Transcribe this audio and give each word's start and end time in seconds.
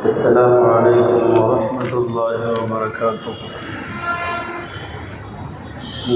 السلام 0.00 0.64
عليكم 0.64 1.36
ورحمة 1.36 1.92
الله 1.92 2.36
وبركاته. 2.56 3.34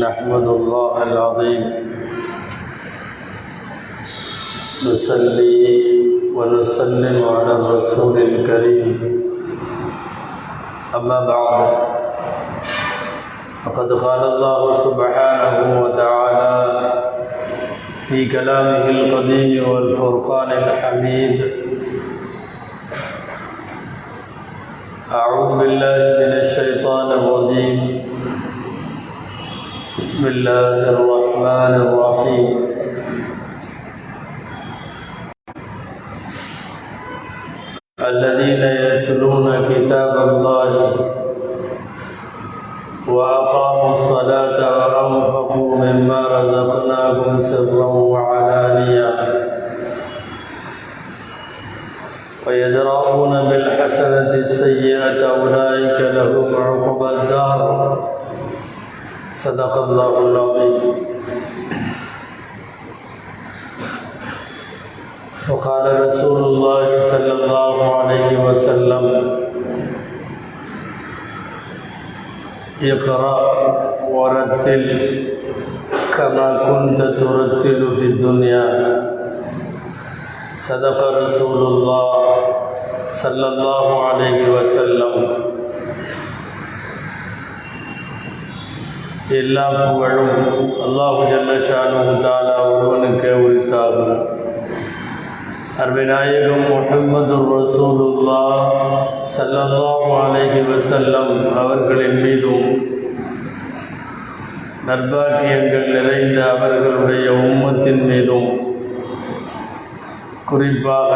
نحمد 0.00 0.46
الله 0.48 0.92
العظيم. 1.02 1.62
نصلي 4.88 5.60
ونسلم 6.32 7.16
على 7.28 7.52
الرسول 7.60 8.16
الكريم. 8.18 8.88
أما 10.96 11.18
بعد 11.28 11.68
فقد 13.64 13.88
قال 13.92 14.22
الله 14.32 14.60
سبحانه 14.72 15.68
وتعالى 15.84 16.56
في 18.00 18.32
كلامه 18.32 18.84
القديم 18.88 19.68
والفرقان 19.68 20.50
الحميد 20.52 21.63
أعوذ 25.14 25.50
بالله 25.58 25.98
من 26.20 26.32
الشيطان 26.42 27.08
الرجيم. 27.12 27.78
بسم 29.98 30.22
الله 30.26 30.78
الرحمن 30.94 31.74
الرحيم. 31.86 32.46
الذين 38.00 38.62
يتلون 38.62 39.46
كتاب 39.70 40.14
الله 40.28 40.70
وأقاموا 43.08 43.90
الصلاة 43.90 44.58
وأنفقوا 44.78 44.93
صدق 59.44 59.76
اللہ 59.78 60.14
العظیم 60.18 60.92
وقال 65.48 65.86
رسول 65.86 66.44
اللہ 66.44 67.00
صلی 67.08 67.30
اللہ 67.30 67.82
علیہ 67.88 68.38
وسلم 68.38 69.04
اقرا 72.92 73.34
ورتل 74.06 74.88
كما 76.16 76.50
كنت 76.58 76.98
ترتل 77.20 77.88
في 77.94 78.06
الدنيا 78.06 78.64
صدق 80.66 81.02
رسول 81.14 81.66
اللہ 81.66 83.10
صلی 83.14 83.44
اللہ 83.44 83.90
علیہ 84.04 84.48
وسلم 84.48 85.43
எல்லா 89.34 89.64
புகழும் 89.76 90.34
அல்லாஹு 90.86 91.20
ஜல்லஷானு 91.30 92.14
தாலா 92.24 92.56
ஒருவனுக்கே 92.70 93.32
உரித்தாகும். 93.44 94.16
அருவிநாயகம் 95.82 96.66
முகமது 96.70 97.36
ரசூலுல்லா 97.52 98.40
சல்லல்லாஹு 99.36 100.10
அலைஹி 100.24 100.60
வசல்லம் 100.68 101.32
அவர்களின் 101.62 102.18
மீதும் 102.24 102.68
நற்பாக்கியங்கள் 104.88 105.88
நிறைந்த 105.96 106.38
அவர்களுடைய 106.54 107.26
உம்மத்தின் 107.44 108.02
மீதும் 108.10 108.50
குறிப்பாக 110.44 111.12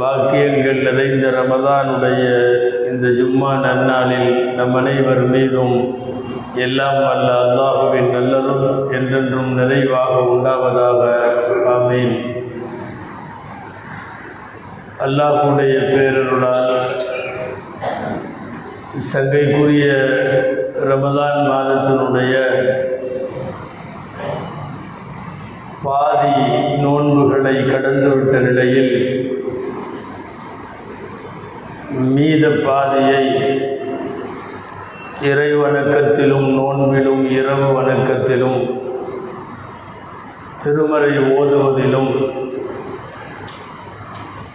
பாக்கியங்கள் 0.00 0.80
நிறைந்த 0.82 1.26
ரமதானுடைய 1.38 2.24
இந்த 2.94 3.08
ஜும்மா 3.08 3.52
நன்னாளில் 3.64 4.54
நம் 4.54 4.74
அனைவர் 4.74 5.22
மீதும் 5.26 5.76
எல்லாம் 6.56 6.98
வல்ல 7.04 7.28
அல்லாஹுவின் 7.44 8.10
நல்லதும் 8.16 8.66
என்றென்றும் 8.92 9.50
நிறைவாக 9.54 10.12
உண்டாவதாக. 10.34 11.00
ஆமீன். 11.74 12.14
அல்லாஹுடைய 14.98 15.74
பேரருளால் 15.88 16.70
சங்கைக்குரிய 19.12 19.86
ரமதான் 20.90 21.40
மாதத்தினுடைய 21.50 22.34
பாதி 25.82 26.36
நோன்புகளை 26.82 27.56
கடந்துவிட்ட 27.72 28.36
நிலையில் 28.40 28.94
மீத 31.94 32.44
பாதையை 32.66 33.24
இறை 35.22 35.50
வணக்கத்திலும் 35.52 36.46
நோன்பிலும் 36.56 37.30
இரவு 37.30 37.66
வணக்கத்திலும் 37.74 38.58
திருமறை 40.64 41.18
ஓதுவதிலும் 41.36 42.10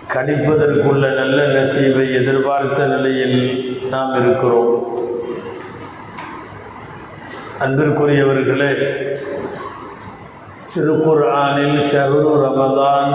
கணிப்பதற்குள்ள 0.08 1.16
நல்ல 1.16 1.40
நசீவை 1.48 2.06
எதிர்பார்த்த 2.14 2.88
நிலையில் 2.88 3.40
நாம் 3.90 4.16
இருக்கிறோம். 4.16 4.74
அன்பிற்குரியவர்களே 7.64 8.72
திருக்குர்ஆனில் 10.74 11.80
ஷஹரு 11.92 12.34
ரமதான் 12.44 13.12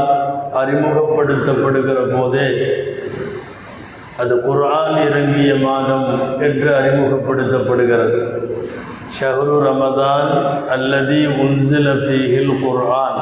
அறிமுகப்படுத்தப்படுகிற 0.53 1.99
போதே 2.15 2.49
அது 4.23 4.35
குர்ஆன் 4.47 4.97
இறங்கிய 5.07 5.53
மாதம் 5.69 6.09
என்று 6.47 6.69
அறிமுகப்படுத்தப்படுகிறது. 6.81 8.21
ஷஹரு 9.17 9.57
ரமதான் 9.67 10.31
அல்லதி 10.75 11.21
உன்சிலஃபீஹில் 11.45 12.55
குர்ஆன். 12.65 13.21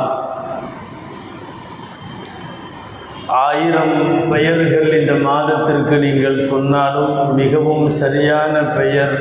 ஆயிரம் 3.46 3.96
பெயர்கள் 4.32 4.90
இந்த 5.00 5.14
மாதத்திற்கு 5.28 5.96
நீங்கள் 6.06 6.38
சொன்னாலும் 6.52 7.14
மிகவும் 7.40 7.86
சரியான 8.00 8.54
பெயர் 8.78 9.16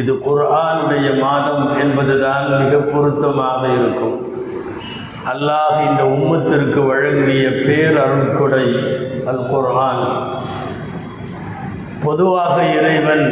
இது 0.00 0.12
குர்ஆனுடைய 0.26 1.08
மாதம் 1.24 1.64
என்பதுதான் 1.82 2.46
மிக 2.60 2.72
பொருத்தமாக 2.92 3.62
இருக்கும். 3.78 4.16
அல்லாஹ் 5.32 5.76
இந்த 5.88 6.02
உம்மத்திற்கு 6.16 6.80
வழங்கிய 6.90 7.44
பேர் 7.66 7.98
அருட்கொடை 8.06 8.66
அல் 9.32 9.44
குர்ஆன். 9.52 10.04
பொதுவாக 12.06 12.56
இறைவன் 12.78 13.24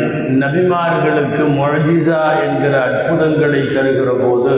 நபிமார்களுக்கு 0.43 1.43
மொழஜிசா 1.59 2.21
என்கிற 2.45 2.75
அற்புதங்களை 2.83 3.61
தருகிற 3.77 4.11
போது 4.23 4.55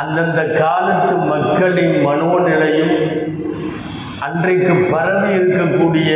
அந்தந்த 0.00 0.40
காலத்து 0.58 1.14
மக்களின் 1.32 1.96
மனோநிலையும் 2.06 2.96
அன்றைக்கு 4.20 4.74
பரவி 4.92 5.30
இருக்கக்கூடிய 5.38 6.12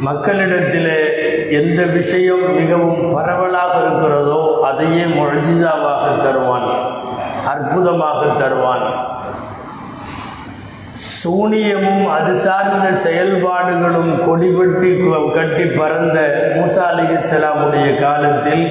மக்களிடத்திலே 0.00 1.00
எந்த 1.60 1.80
விஷயம் 1.86 2.44
மிகவும் 2.54 3.02
பரவலாக 3.10 3.74
இருக்கிறதோ 3.80 4.40
அதையே 4.62 5.04
மொழஜிசாவாக 5.18 6.04
தருவான் 6.18 6.68
அற்புதமாக 7.44 8.20
தருவான். 8.38 8.86
சூனியமும் 11.10 12.04
அது 12.16 12.32
சார்ந்த 12.44 12.86
செயல்பாடுகளும் 13.04 14.12
கொடிபட்டி 14.26 14.90
கட்டி 15.36 15.66
பறந்த 15.78 16.18
மூசா 16.56 16.84
அலிகலாமுடைய 16.90 17.88
காலத்தில் 18.04 18.64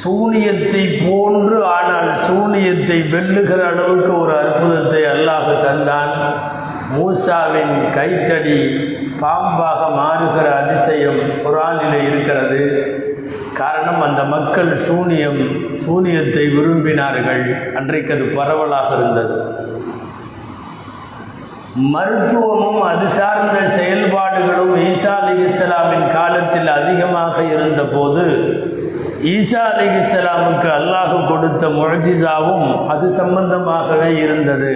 சூனியத்தை 0.00 0.82
போன்று 1.08 1.58
ஆனால் 1.76 2.10
சூனியத்தை 2.26 2.98
வெல்லுகிற 3.14 3.62
அளவுக்கு 3.72 4.12
ஒரு 4.22 4.32
அற்புதத்தை 4.42 5.02
அல்லாஹ் 5.14 5.50
தந்தான். 5.66 6.14
மூசாவின் 6.94 7.74
கைத்தடி 7.96 8.58
பாம்பாக 9.22 9.80
மாறுகிற 9.98 10.46
அதிசயம் 10.62 11.20
குரானில் 11.44 11.98
இருக்கிறது. 12.08 12.62
காரணம் 13.60 14.00
அந்த 14.00 14.22
மக்கள் 14.34 14.72
சூனியம் 14.86 15.42
சூனியத்தை 15.84 16.44
விரும்பினார்கள். 16.56 17.44
அன்றைக்கு 17.80 18.12
அது 18.16 18.26
பரவலாக 18.38 18.88
இருந்தது. 18.98 19.36
மருத்துவமும் 21.76 22.82
அது 22.88 23.06
சார்ந்த 23.08 23.68
செயல்பாடுகளும் 23.68 24.74
ஈசா 24.90 25.14
அலி 25.20 25.44
இஸ்லாமின் 25.44 26.12
காலத்தில் 26.12 26.68
அதிகமாக 26.68 27.42
இருந்தபோது 27.42 28.24
ஈசா 29.22 29.62
அலி 29.70 29.86
இஸ்லாமுக்கு 30.02 30.68
அல்லாஹு 30.76 31.26
கொடுத்த 31.28 31.68
முழஜிசாவும் 31.68 32.88
அது 32.88 33.06
சம்பந்தமாகவே 33.20 34.10
இருந்தது. 34.16 34.72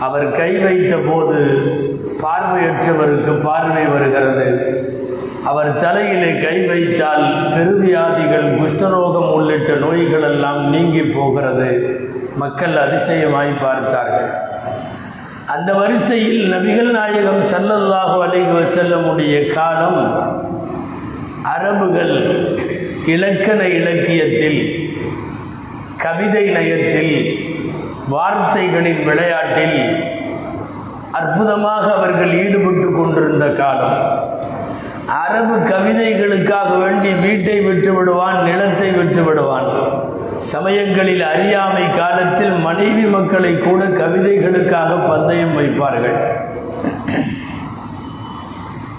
அவர் 0.00 0.32
கை 0.32 0.58
வைத்த 0.58 0.96
போது 0.96 1.38
பார்வையற்றவருக்கு 2.22 3.32
பார்வை 3.46 3.86
வருகிறது. 3.86 4.48
அவர் 5.44 5.76
தலையிலே 5.76 6.30
கை 6.46 6.66
வைத்தால் 6.66 7.24
பெருவியாதிகள் 7.54 8.48
குஷ்டரோகம் 8.60 9.30
உள்ளிட்ட 9.32 9.74
நோய்கள் 9.74 10.22
எல்லாம் 10.22 10.70
நீங்கி 10.70 11.02
போகிறது. 11.02 11.70
மக்கள் 12.36 12.76
அதிசயமாய் 12.76 13.60
பார்த்தார்கள். 13.62 14.56
அந்த 15.52 15.70
வரிசையில் 15.80 16.40
நபிகள் 16.52 16.90
நாயகம் 16.96 17.42
சல்லல்லாஹு 17.50 18.16
அலைவ 18.24 18.54
செல்லமுடைய 18.74 19.34
காலம் 19.54 20.00
அரபுகள் 21.54 22.16
இலக்கண 23.14 23.60
இலக்கியத்தில் 23.78 24.60
கவிதை 26.04 26.44
நயத்தில் 26.56 27.14
வார்த்தைகளின் 28.14 29.02
விளையாட்டில் 29.08 29.78
அற்புதமாக 31.20 31.86
அவர்கள் 31.98 32.34
ஈடுபட்டு 32.42 32.88
கொண்டிருந்த 32.98 33.46
காலம். 33.60 33.98
அரபு 35.24 35.56
கவிதைகளுக்காக 35.72 36.70
வேண்டி 36.84 37.10
வீட்டை 37.24 37.58
விட்டு 37.60 37.92
விடுவான் 37.96 38.38
நிலத்தை 38.48 38.90
விட்டு 38.98 39.22
விடுவான். 39.28 39.70
சமயங்களில் 40.38 41.22
அறியாமை 41.22 41.90
காலத்தில் 41.90 42.52
மனைவி 42.52 43.04
மக்களை 43.04 43.56
கூட 43.56 43.84
கவிதைகளுக்காக 43.84 45.06
பந்தயம் 45.06 45.58
வைப்பார்கள். 45.58 46.18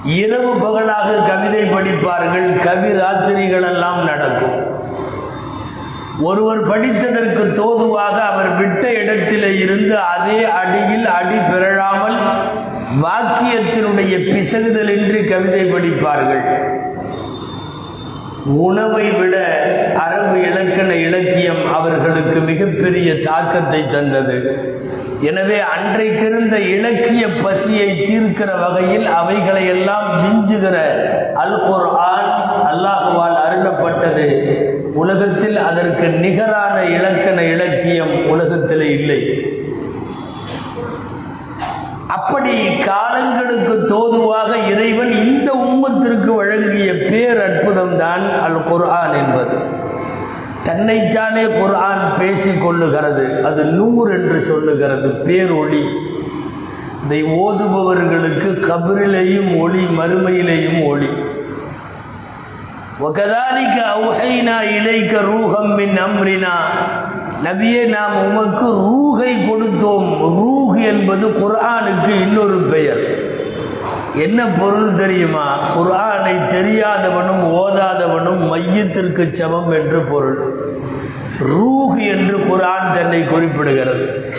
இரவு 0.03 0.57
பகலாக 0.59 1.17
கவிதை 1.17 1.63
படிப்பார்கள். 1.69 2.57
கவி 2.57 2.87
ராத்திரிகளெல்லாம் 2.87 4.03
நடக்கும். 4.03 4.77
ஒருவர் 6.21 6.67
படித்ததற்கு 6.67 7.51
தோதுவாக 7.51 8.21
அவர் 8.21 8.55
விட்ட 8.55 8.93
இடத்திலே 8.93 9.57
இருந்து 9.57 9.97
அதே 9.97 10.43
அடியில் 10.43 11.05
அடி 11.05 11.35
பெறலாமல் 11.35 12.17
வாக்கியத்தினுடைய 13.01 14.13
பிசகுதலின்றி 14.33 15.29
கவிதை 15.29 15.65
படிப்பார்கள். 15.65 16.78
உணவை 18.57 19.07
விட 19.11 19.35
அரபு 20.05 20.35
இலக்கண 20.49 20.89
இலக்கியம் 21.07 21.63
அவர்களுக்கு 21.77 22.39
மிகப்பெரிய 22.41 23.09
தாக்கத்தை 23.19 23.81
தந்தது. 23.87 24.37
எனவே 25.29 25.57
அன்றைக்கிருந்த 25.73 26.55
இலக்கிய 26.75 27.23
பசியை 27.43 27.89
தீர்க்கிற 28.07 28.51
வகையில் 28.65 29.07
அவைகளை 29.19 29.63
எல்லாம் 29.67 30.07
விஞ்சுகிற 30.21 30.75
அல் 31.43 31.57
குர்ஆன் 31.67 32.29
அல்லாஹுவால் 32.71 33.39
அருளப்பட்டது. 33.45 34.27
உலகத்தில் 34.93 35.57
அதற்கு 35.69 36.07
நிகரான 36.25 36.75
இலக்கண 36.97 37.43
இலக்கியம் 37.43 38.29
உலகத்தில் 38.29 38.85
இல்லை. 38.97 39.21
அப்படி 42.14 42.54
காலங்களுக்கு 42.86 43.74
தோதுவாக 43.88 44.50
இறைவன் 44.72 45.12
இந்த 45.22 45.48
உம்மத்திற்கு 45.64 46.30
வழங்கிய 46.34 46.90
பேர் 47.02 47.40
அற்புதம் 47.42 47.94
தான் 47.96 48.24
அல் 48.44 48.60
குர்ஆன் 48.64 49.14
என்பது 49.14 49.56
தன்னைத்தானே 50.64 51.44
குர்ஆன் 51.54 52.04
பேசிக் 52.18 52.62
கொள்ளுகிறது 52.64 53.26
அது 53.46 53.62
நூர் 53.72 54.10
என்று 54.10 54.38
சொல்லுகிறது 54.42 55.08
பேரொளி 55.24 55.82
இதை 57.04 57.20
ஓதுபவர்களுக்கு 57.38 58.50
கபரிலேயும் 58.68 59.52
ஒளி 59.58 59.84
மறுமையிலேயும் 59.98 60.82
ஒளி 60.86 61.12
وكذلك 63.00 63.76
أوحينا 63.94 64.56
إليك 64.70 65.12
روحا 65.24 65.62
من 65.70 65.98
أمرنا 65.98 66.56
நபியே 67.43 67.87
நாம் 67.87 68.25
உமக்கு 68.25 68.71
ரூகை 68.71 69.37
கொடுத்தோம். 69.37 70.07
ரூஹ் 70.21 70.85
என்பது 70.85 71.29
குர்ஆனுக்கு 71.29 72.21
இன்னொரு 72.21 72.61
பெயர். 72.61 73.27
என்ன 74.15 74.47
பொருள் 74.47 74.93
தெரியுமா? 74.93 75.77
குர்ஆனை 75.77 76.37
தெரியாதவனும் 76.47 77.43
ஓதாதவனும் 77.43 78.47
மையத்திற்கு 78.47 79.29
சமம் 79.31 79.71
என்று 79.71 80.01
பொருள். 80.01 80.63
ரூஹ் 81.39 82.07
என்று 82.07 82.39
குர்ஆன் 82.39 82.93
தன்னை 82.93 83.21
குறிப்பிடுகிறது. 83.21 84.33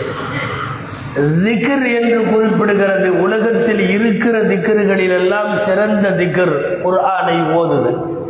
திக்ர் 1.43 2.01
என்று 2.01 2.19
குறிப்பிடுகிறது. 2.19 3.07
உலகத்தில் 3.07 3.89
இருக்கிற 3.89 4.41
திக்கர்களிலெல்லாம் 4.41 5.53
சிறந்த 5.53 6.11
திக்கர் 6.11 6.79
குர்ஆனை 6.81 7.41
ஓதுதல். 7.53 8.20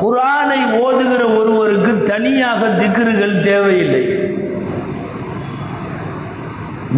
குரானை 0.00 0.60
ஓதுகிற 0.84 1.22
ஒருவருக்கு 1.38 2.02
தனியாக 2.02 2.68
திக்ருகள் 2.68 3.40
தேவையில்லை. 3.40 4.04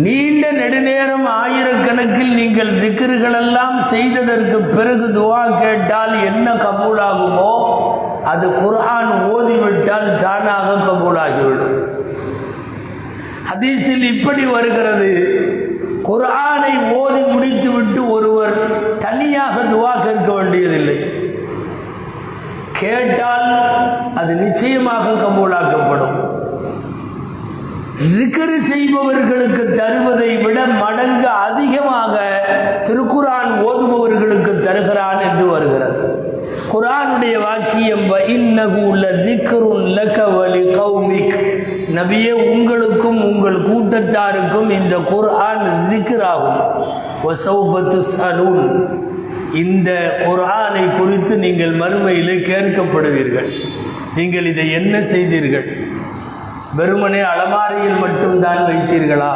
நீண்ட 0.04 0.52
நெடுநேரம் 0.52 1.26
ஆயிரக்கணக்கில் 1.26 2.32
நீங்கள் 2.34 2.72
திக்ருகளெல்லாம் 2.82 3.78
செய்ததற்கு 3.78 4.62
பிறகு 4.62 5.06
துவா 5.10 5.42
கேட்டால் 5.60 6.14
என்ன 6.24 6.54
கபூலாகுமோ 6.54 7.52
அது 8.24 8.52
குர்ஆன் 8.52 9.12
ஓதிவிட்டால் 9.34 10.16
தானாக 10.16 10.78
கபூலாகிவிடும். 10.86 11.76
ஹதீஸில் 13.50 14.06
இப்படி 14.14 14.44
வருகிறது. 14.46 15.12
குர்ஆனை 16.08 16.72
ஓதி 17.02 17.22
முடித்துவிட்டு 17.22 18.10
ஒருவர் 18.10 18.56
தனியாக 18.98 19.62
துவா 19.62 19.92
கேட்க 20.02 20.32
வேண்டியதில்லை. 20.32 20.98
கேட்டால் 22.84 23.48
அது 24.14 24.32
நிச்சயமாக 24.34 25.12
கபூலாக்கப்படும். 25.22 26.16
திக்ரு 28.16 28.56
செய்பவர்களுக்கு 28.70 29.62
தருவதை 29.72 30.30
விட 30.44 30.58
மடங்கு 30.66 31.28
அதிகமாக 31.48 32.14
திருக்குரான் 32.86 33.52
ஓதுபவர்களுக்கு 33.68 34.52
தருகிறான் 34.58 35.20
என்று 35.28 35.46
வருகிறது. 35.46 36.00
குரானுடைய 36.72 37.36
வாக்கியம் 37.46 38.06
கௌமிக். 40.78 41.36
நபியே 41.98 42.32
உங்களுக்கும் 42.52 43.20
உங்கள் 43.24 43.58
கூட்டத்தாருக்கும் 43.68 44.70
இந்த 44.80 44.96
குர்ஆன் 45.12 45.64
திக்ராகும் 45.90 46.60
இந்த 49.54 49.90
குரானை 50.26 50.96
குறித்து 50.96 51.38
நீங்கள் 51.38 51.74
மறுமையில் 51.74 52.44
கேட்கப்படுவீர்கள். 52.44 53.50
நீங்கள் 54.14 54.46
இதை 54.46 54.72
என்ன 54.72 55.00
செய்தீர்கள்? 55.00 55.66
வெறுமனே 56.76 57.20
அலமாரியில் 57.20 57.96
மட்டும்தான் 57.96 58.62
வைத்தீர்களா? 58.66 59.32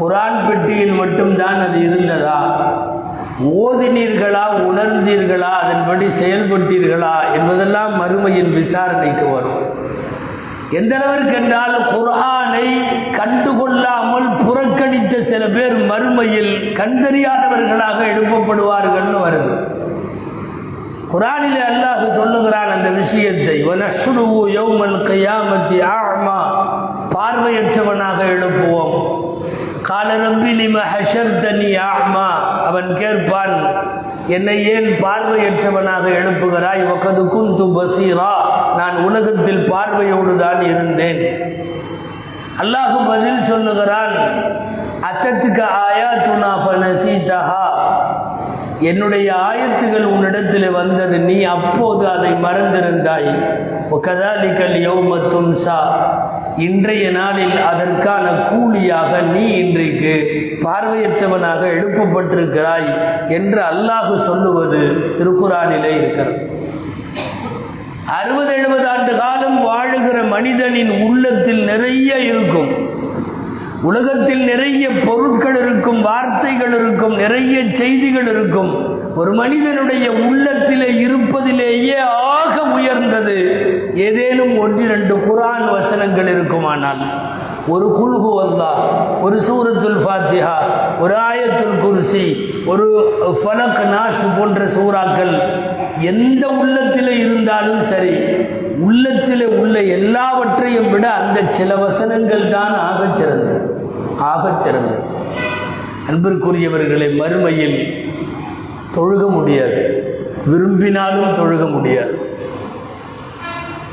குரான் 0.00 0.48
பெட்டியில் 0.48 0.92
மட்டும்தான் 0.92 1.60
அது 1.68 1.78
இருந்ததா? 1.78 2.38
ஓதினீர்களா? 3.40 4.44
உணர்ந்தீர்களா? 4.70 5.52
அதன்படி 5.62 6.06
செயல்பட்டீர்களா? 6.06 7.14
என்பதெல்லாம் 7.34 7.92
மறுமையின் 8.00 8.52
விசாரணைக்கு 8.52 9.28
வரும். 9.28 9.63
எந்த 10.70 10.96
அளவிற்கு 10.96 11.34
என்றால் 11.34 11.88
குரானை 11.90 12.68
கண்டுகொள்ளாமல் 13.10 14.36
புறக்கணித்த 14.36 15.20
சில 15.20 15.48
பேர் 15.48 15.86
மறுமையில் 15.86 16.74
கண்டறியாதவர்களாக 16.74 17.98
எழுப்பப்படுவார்கள்னு 18.14 19.18
வருது. 19.20 19.54
குரானிலே 21.12 21.60
அல்லாஹ் 21.60 22.14
சொல்லுகிறான் 22.14 22.70
அந்த 22.70 22.88
விஷயத்தை 22.88 23.64
வனஷுருவு 23.64 24.48
யௌமல் 24.48 25.04
கயாமத்தி 25.04 25.82
ஆமா 25.82 26.38
பார்வையற்றவனாக 27.14 28.24
எழுப்புவோம். 28.24 29.22
கால 29.82 30.16
ரப்பி 30.16 30.52
லிம 30.58 30.80
ஆமா 31.76 32.28
அவன் 32.64 32.96
கேட்பான் 32.96 33.84
என்னை 34.26 34.72
ஏன் 34.72 35.02
பார்வையற்றவனாக 35.04 36.04
எழுப்புகிறாய்? 36.08 36.86
வகது 36.86 37.28
குந்து 37.28 37.64
பசீரா. 37.76 38.32
நான் 38.76 38.96
உலகத்தில் 38.96 39.70
பார்வையோடு 39.70 40.36
தான் 40.36 40.60
இருந்தேன். 40.60 41.22
அல்லாஹு 42.60 43.06
பதில் 43.06 43.40
சொல்லுகிறான் 43.40 44.14
அத்தத்துக்கு 45.02 45.62
ஆயா 45.62 46.10
துனா 46.26 46.52
ஃபனசீதஹா. 46.64 47.64
என்னுடைய 48.80 49.34
ஆயத்துகள் 49.34 50.04
உன்னிடத்தில் 50.04 50.70
வந்தது 50.70 51.18
நீ 51.18 51.42
அப்போது 51.42 52.08
அதை 52.08 52.32
மறந்திருந்தாய். 52.32 53.32
கதாலிக்கல் 53.90 54.76
யௌம 54.86 55.54
சா 55.54 55.78
இன்றைய 56.56 57.10
நாளில் 57.10 57.56
அதற்கான 57.62 58.32
கூலியாக 58.32 59.20
நீ 59.20 59.48
இன்றைக்கு 59.48 60.14
பார்வையற்றவனாக 60.60 61.60
எழுப்பப்பட்டிருக்கிறாய் 61.60 62.88
என்று 63.28 63.60
அல்லாஹு 63.60 64.18
சொல்லுவது 64.18 64.80
திருக்குறானிலே 65.16 65.96
இருக்கிறது. 65.96 66.38
அறுபது 68.06 68.54
எழுபது 68.54 68.88
ஆண்டு 68.88 69.16
காலம் 69.16 69.66
வாழுகிற 69.66 70.28
மனிதனின் 70.28 71.02
உள்ளத்தில் 71.02 71.64
நிறைய 71.64 72.18
இருக்கும். 72.18 72.92
உலகத்தில் 73.82 74.44
நிறைய 74.44 74.90
பொருட்கள் 74.90 75.54
இருக்கும் 75.54 76.02
வார்த்தைகள் 76.02 76.72
இருக்கும் 76.72 77.16
நிறைய 77.16 77.64
செய்திகள் 77.72 78.26
இருக்கும். 78.26 79.02
ஒரு 79.14 79.32
மனிதனுடைய 79.32 80.12
உள்ளத்திலே 80.12 80.92
இருப்பதிலேயே 80.92 81.98
ஆக 82.38 82.62
உயர்ந்தது 82.62 83.38
ஏதேனும் 83.94 84.58
ஒன்றிரண்டு 84.58 85.16
குரான் 85.16 85.72
வசனங்கள் 85.72 86.26
இருக்குமானால் 86.26 87.22
ஒரு 87.68 87.86
குல்ஹு 87.86 88.46
அல்லா 88.46 88.70
ஒரு 89.20 89.36
சூரத்துல் 89.36 90.00
ஃபாத்திஹா 90.04 90.56
ஒரு 91.00 91.14
ஆயத்துல் 91.14 91.78
குருசி 91.78 92.52
ஒரு 92.66 93.12
ஃபலக் 93.22 93.80
நாஸ் 93.94 94.38
போன்ற 94.38 94.64
சூறாக்கள் 94.64 95.42
எந்த 96.00 96.48
உள்ளத்தில் 96.48 97.08
இருந்தாலும் 97.08 97.82
சரி 97.82 98.20
உள்ளத்தில் 98.80 99.58
உள்ள 99.58 99.82
எல்லாவற்றையும் 99.82 100.90
விட 100.90 101.10
அந்த 101.10 101.42
சில 101.50 101.76
வசனங்கள் 101.76 102.48
தான் 102.48 102.72
ஆகச் 102.72 103.16
சிறந்தது. 103.16 103.84
ஆகச் 104.18 104.60
சிறந்தது. 104.60 105.02
அன்பிற்குரியவர்களை 106.10 107.16
மறுமையில் 107.16 108.08
தொழுக 108.94 109.30
முடியாது. 109.30 110.02
விரும்பினாலும் 110.46 111.34
தொழுக 111.34 111.70
முடியாது. 111.70 112.23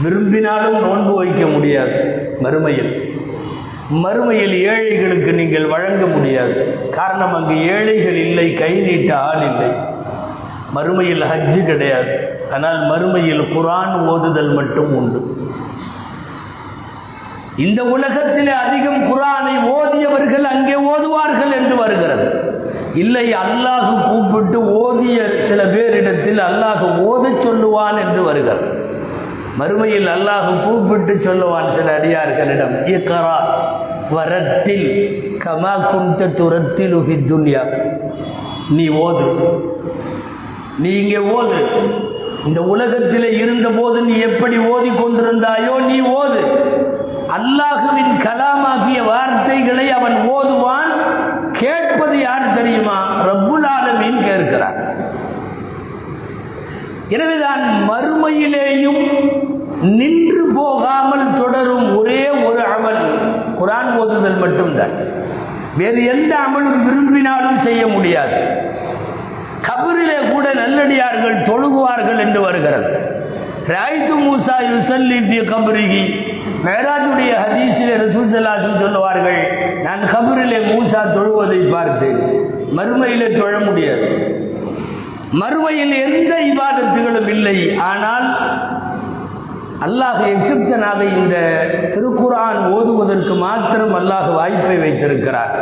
விரும்பினாலும் 0.01 0.79
நோன்பு 0.79 1.15
வைக்க 1.15 1.45
முடியாது. 1.45 1.91
மறுமையில். 2.41 3.09
மறுமையில் 4.03 4.53
ஏழைகளுக்கு 4.53 5.33
நீங்கள் 5.33 5.65
வழங்க 5.65 6.05
முடியாது. 6.05 6.53
காரணம் 6.89 7.33
அங்கு 7.33 7.55
ஏழைகள் 7.65 8.15
இல்லை 8.15 8.53
கை 8.53 8.79
நீட்ட 8.79 9.17
ஆள் 9.17 9.41
இல்லை. 9.41 9.69
மறுமையில் 10.75 11.21
ஹஜ்ஜு 11.21 11.65
கிடையாது. 11.65 12.39
ஆனால் 12.53 12.79
மறுமையில் 12.89 13.41
குரான் 13.41 13.95
ஓதுதல் 14.07 14.53
மட்டும் 14.53 14.95
உண்டு. 14.95 15.49
இந்த 17.57 17.83
உலகத்தில் 17.83 18.47
அதிகம் 18.47 19.03
குரானை 19.03 19.55
ஓதியவர்கள் 19.71 20.43
அங்கே 20.43 20.73
ஓதுவார்கள் 20.73 21.51
என்று 21.51 21.75
வருகிறது. 21.75 22.29
இல்லை 22.93 23.33
அல்லாஹ் 23.33 24.09
கூப்பிட்டு 24.09 24.59
ஓதிய 24.61 25.39
சில 25.39 25.65
பேரிடத்தில் 25.65 26.37
அல்லாஹ் 26.37 26.85
ஓதச் 27.11 27.47
சொல்லுவான் 27.47 27.99
என்று 28.07 28.23
வருகிறது. 28.23 28.80
மறுமையில் 29.57 30.07
அல்லாஹ் 30.07 30.63
கூப்பிட்டு 30.63 31.13
சொல்லுவான் 31.13 31.67
சில 31.67 31.97
அடியார்களிடம் 31.97 32.75
இயக்கரா 32.85 33.37
வரத்தில் 34.09 34.87
கமா 35.37 35.73
குந்த 35.91 36.29
துரத்தில் 36.29 36.93
துன்யா. 37.27 37.63
நீ 38.69 38.89
ஓது. 38.89 39.25
நீ 40.77 40.89
இங்கே 40.97 41.17
ஓது. 41.17 41.59
இந்த 42.45 42.63
உலகத்தில் 42.63 43.37
இருந்தபோது 43.37 44.03
நீ 44.03 44.17
எப்படி 44.17 44.57
ஓதி 44.57 44.89
கொண்டிருந்தாயோ 44.89 45.79
நீ 45.79 46.01
ஓது. 46.01 46.41
அல்லாஹுவின் 47.37 48.13
கலாமாகிய 48.17 49.05
வார்த்தைகளை 49.05 49.91
அவன் 49.91 50.27
ஓதுவான். 50.27 50.91
கேட்பது 51.51 52.19
யார் 52.19 52.51
தெரியுமா? 52.51 53.23
ரப்புல் 53.23 53.67
ஆலமீன் 53.77 54.19
கேட்கிறான் 54.21 54.79
எனவேதான் 57.09 57.63
மறுமையிலேயும் 57.89 59.01
நின்று 59.81 60.47
போகாமல் 60.53 61.33
தொடரும் 61.33 61.97
ஒரே 61.97 62.29
ஒரு 62.29 62.59
அமல். 62.59 63.01
குரான் 63.57 63.97
ஓதுதல் 63.99 64.39
மட்டும்தான். 64.39 64.89
வேறு 65.77 66.05
எந்த 66.05 66.35
அமலும் 66.35 66.83
விரும்பினாலும் 66.83 67.57
செய்ய 67.57 67.87
முடியாது. 67.87 68.33
கபரிலே 69.61 70.31
கூட 70.31 70.53
நல்லடியார்கள் 70.53 71.41
தொழுகுவார்கள் 71.41 72.19
என்று 72.19 72.41
வருகிறது. 72.41 73.19
ராய்து 73.67 74.15
மூசா 74.17 74.55
யுசல்லி 74.61 75.17
ஃபி 75.17 75.45
கபரிகி 75.45 76.29
மேராஜுடைய 76.65 77.33
ஹதீஸிலே 77.33 77.95
ரசூல் 77.97 78.31
சல்லாசம் 78.31 78.79
சொல்லுவார்கள் 78.79 79.57
நான் 79.83 79.99
கபரிலே 79.99 80.57
மூசா 80.57 81.11
தொழுவதை 81.13 81.71
பார்த்தேன். 81.71 82.19
மறுமையிலே 82.77 83.33
தொழ 83.33 83.59
முடியாது. 83.59 84.01
மறுமையில் 85.33 86.01
எந்த 86.01 86.35
இபாதத்துகளும் 86.53 87.27
இல்லை. 87.27 87.77
ஆனால் 87.77 88.27
அல்லாஹ் 89.85 90.19
எக்ஸப்ஷனாக 90.33 91.01
இந்த 91.19 91.35
திருக்குரான் 91.93 92.59
ஓதுவதற்கு 92.77 93.35
மாத்திரம் 93.45 93.95
அல்லாஹ் 93.99 94.27
வாய்ப்பை 94.39 94.75
வைத்திருக்கிறார். 94.83 95.53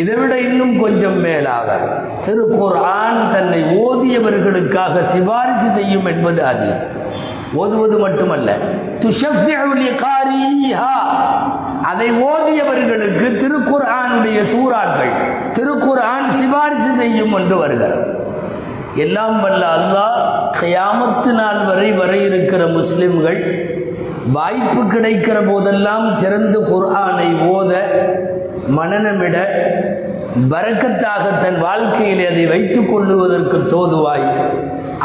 இதைவிட 0.00 0.34
இன்னும் 0.48 0.74
கொஞ்சம் 0.82 1.18
மேலாக 1.26 1.68
திருக்குர்ஆன் 2.26 3.20
தன்னை 3.34 3.60
ஓதியவர்களுக்காக 3.86 5.04
சிபாரிசு 5.12 5.68
செய்யும் 5.78 6.08
என்பது 6.12 6.42
ஹதீஸ். 6.50 6.84
ஓதுவது 7.62 7.96
மட்டுமல்ல 8.04 8.48
அதை 11.90 12.08
ஓதியவர்களுக்கு 12.32 13.26
திருக்குர்ஆனுடைய 13.42 14.38
சூறாக்கள் 14.52 15.12
திருக்குர்ஆன் 15.58 16.28
சிபாரிசு 16.38 16.90
செய்யும் 17.00 17.34
என்று 17.40 17.56
வருகிறது. 17.64 18.04
எல்லாம் 19.04 19.38
வல்ல 19.42 19.64
அல்லாஹ் 19.78 20.18
கயாமத்து 20.60 21.32
நாள் 21.40 21.60
வரை 21.64 21.88
வர 21.92 22.12
இருக்கிற 22.28 22.62
முஸ்லிம்கள் 22.78 23.40
வாய்ப்பு 24.36 24.82
கிடைக்கிற 24.84 25.36
போதெல்லாம் 25.50 26.06
திறந்து 26.16 26.58
குர்ஆனை 26.70 27.28
ஓத 27.56 27.72
மனநமிட 28.78 29.36
பரக்கத்தாக 30.52 31.24
தன் 31.44 31.58
வாழ்க்கையில் 31.66 32.24
அதை 32.30 32.46
வைத்துக் 32.46 32.90
கொள்ளுவதற்கு 32.90 33.58
தோதுவாய். 33.74 34.26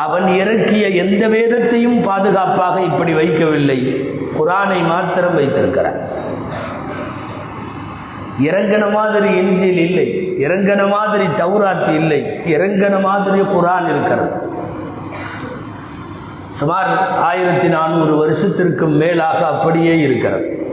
அவன் 0.05 0.27
இறக்கிய 0.41 0.85
எந்த 1.03 1.23
வேதத்தையும் 1.27 1.99
பாதுகாப்பாக 2.01 2.75
இப்படி 2.89 3.13
வைக்கவில்லை. 3.13 3.79
குரானை 4.37 4.79
மாத்திரம் 4.91 5.37
வைத்திருக்கிறான். 5.39 5.99
இறங்கின 8.41 8.91
மாதிரி 8.91 9.29
இன்ஜில் 9.29 9.77
இல்லை. 9.77 10.33
இறங்கன 10.37 10.89
மாதிரி 10.89 11.25
தௌராத்து 11.25 11.95
இல்லை. 11.95 12.21
இறங்கன 12.45 13.01
மாதிரி 13.01 13.39
குரான் 13.39 13.89
இருக்கிறது. 13.89 14.31
சுமார் 16.47 17.09
ஆயிரத்தி 17.09 17.67
நானூறு 17.67 18.17
வருஷத்திற்கு 18.17 18.87
மேலாக 18.87 19.47
அப்படியே 19.47 19.99
இருக்கிறது. 19.99 20.67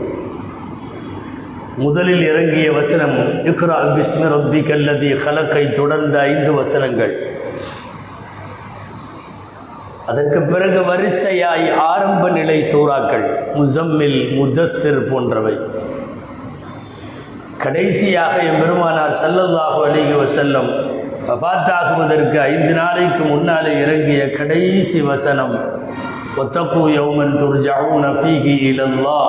முதலில் 1.77 2.21
இறங்கிய 2.21 2.71
வசனம் 2.71 3.17
இக்ரா 3.19 3.95
பிஸ்மி 3.95 4.25
ரப்பி 4.25 4.61
கல்லதி 4.63 5.19
கலக்கை 5.25 5.73
தொடர்ந்த 5.73 6.19
ஐந்து 6.19 6.53
வசனங்கள். 6.53 7.35
அதற்கு 10.07 10.41
பிறகு 10.41 10.81
வரிசையாய் 10.81 11.73
ஆரம்ப 11.73 12.29
நிலை 12.29 12.61
சூறாக்கள் 12.61 13.37
முசம்மில் 13.53 14.33
முதஸ்ஸிர் 14.35 15.11
போன்றவை. 15.11 15.57
கடைசியாக 17.63 18.35
என் 18.49 18.59
பெருமானார் 18.61 19.15
செல்லல்லாஹு 19.21 19.79
அலிக 19.87 20.21
செல்லம் 20.37 20.69
வஃத்தாகுவதற்கு 21.41 22.37
ஐந்து 22.51 22.73
நாளைக்கு 22.79 23.23
முன்னாலே 23.33 23.71
இறங்கிய 23.83 24.21
கடைசி 24.37 24.99
வசனம் 25.09 25.53
ஒத்தப்பு 26.41 26.81
யௌமன் 26.97 27.35
துர்ஜாவும் 27.41 28.01
நஃபீஹி 28.05 28.53
இலல்லா 28.69 29.19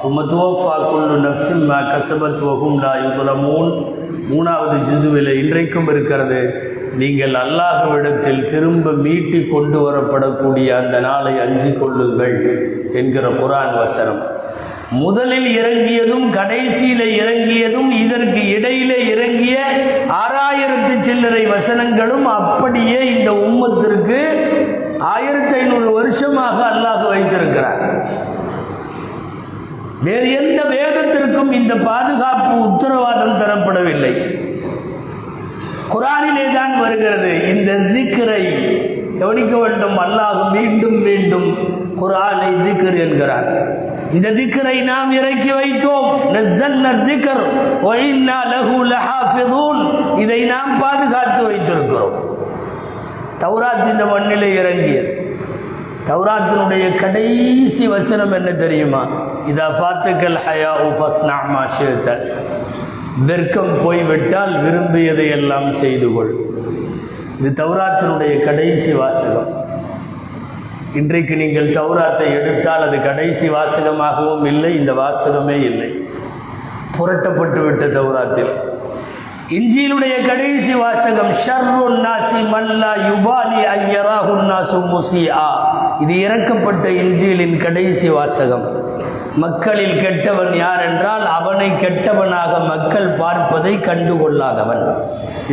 சுமத்வோஃபா 0.00 0.74
குல்லு 0.90 1.16
நஃப்சில் 1.26 1.66
மா 1.70 1.78
கசபத் 1.90 2.42
வகும் 2.48 2.78
லா 2.84 2.92
யுகுலமூன். 3.04 3.70
மூணாவது 4.30 4.76
ஜிசுவில் 4.88 5.30
இன்றைக்கும் 5.42 5.88
இருக்கிறது 5.92 6.40
நீங்கள் 7.00 7.34
அல்லாஹ்விடத்தில் 7.42 8.42
திரும்ப 8.52 8.92
மீட்டி 9.04 9.40
கொண்டு 9.52 9.78
வரப்படக்கூடிய 9.84 10.68
அந்த 10.80 10.96
நாளை 11.08 11.34
அஞ்சு 11.46 11.70
கொள்ளுங்கள் 11.80 12.36
என்கிற 13.00 13.26
குரான் 13.40 13.74
வசனம். 13.82 14.22
முதலில் 14.90 15.56
இறங்கியதும் 15.56 16.32
கடைசியில 16.32 17.00
இறங்கியதும் 17.22 17.90
இதற்கு 17.90 18.48
இடையிலே 18.48 19.06
இறங்கிய 19.06 19.56
ஆறாயிரத்து 20.08 21.02
சில்லறை 21.02 21.46
வசனங்களும் 21.46 22.26
அப்படியே 22.26 23.18
இந்த 23.18 23.32
உம்மத்திற்கு 23.32 24.20
ஆயிரத்தி 24.98 25.54
ஐநூறு 25.54 25.92
வருஷமாக 25.92 26.72
அல்லாஹ் 26.72 27.08
வைத்திருக்கிறார். 27.08 27.80
வேறு 30.00 30.32
எந்த 30.32 30.62
வேதத்திற்கும் 30.64 31.52
இந்த 31.52 31.74
பாதுகாப்பு 31.76 32.60
உத்தரவாதம் 32.60 33.38
தரப்படவில்லை. 33.38 34.14
குரானிலே 35.88 36.52
தான் 36.52 36.80
வருகிறது 36.80 37.48
இந்த 37.48 37.72
திக்கரை 37.76 38.42
கவனிக்க 39.18 39.56
வேண்டும் 39.56 39.98
அல்லாஹ் 39.98 40.50
மீண்டும் 40.52 41.02
மீண்டும் 41.02 41.48
குரானை 41.96 42.50
திக்கர் 42.66 42.98
என்கிறார் 43.06 43.48
இந்த 44.12 44.30
திக்கரை 44.30 44.82
நாம் 44.82 45.12
இறக்கி 45.12 45.50
வைத்தோம். 45.52 46.32
திக்கர். 47.04 47.64
இதை 50.18 50.42
நாம் 50.42 50.78
பாதுகாத்து 50.78 51.50
வைத்திருக்கிறோம். 51.50 52.34
தௌராத் 53.38 53.90
இந்த 53.90 54.06
மண்ணிலே 54.06 54.54
இறங்கியது. 54.54 55.38
தௌராத்தினுடைய 56.06 56.94
கடைசி 56.94 57.88
வசனம் 57.88 58.32
என்ன 58.32 58.52
தெரியுமா? 58.52 59.04
இதா 59.46 59.68
ஃபாத்துக்கல் 59.80 60.38
ஹயா 60.50 60.70
உஃபஸ்னா 60.82 61.34
மாஷித்த 61.48 62.26
வெர்க்கம் 63.26 63.84
போய்விட்டால் 63.84 64.62
விரும்பியதை 64.62 65.28
எல்லாம் 65.28 65.72
செய்து 65.72 66.12
கொள். 66.12 66.34
இது 67.40 67.64
தௌராத்தினுடைய 67.64 68.44
கடைசி 68.44 68.92
வாசகம். 68.92 69.65
இன்றைக்கு 70.98 71.34
நீங்கள் 71.40 71.68
தௌராத்தை 71.76 72.26
எடுத்தால் 72.38 72.84
அது 72.84 72.98
கடைசி 73.06 73.46
வாசகமாகவும் 73.54 74.44
இல்லை 74.50 74.70
இந்த 74.80 74.92
வாசகமே 75.00 75.56
இல்லை. 75.70 75.88
புரட்டப்பட்டு 76.96 77.60
விட்ட 77.64 77.84
தௌராத்தில். 77.96 78.52
இஞ்சியிலுடைய 79.56 80.14
கடைசி 80.28 80.72
வாசகம் 80.84 81.32
ஷர்ருன் 81.42 81.98
நாசி 82.06 82.40
மல்லா 82.52 82.92
யுபாலி 83.08 83.60
ஐயராஹுன் 83.74 84.46
நாசு 84.50 84.80
ஆ 85.44 85.50
இது 86.04 86.14
இறக்கப்பட்ட 86.26 86.86
இஞ்சியலின் 87.02 87.56
கடைசி 87.64 88.08
வாசகம். 88.18 88.66
மக்களில் 89.44 89.96
கெட்டவன் 90.04 90.54
யார் 90.64 90.82
என்றால் 90.88 91.24
அவனை 91.38 91.70
கெட்டவனாக 91.84 92.52
மக்கள் 92.72 93.08
பார்ப்பதை 93.22 93.74
கண்டுகொள்ளாதவன் 93.88 94.84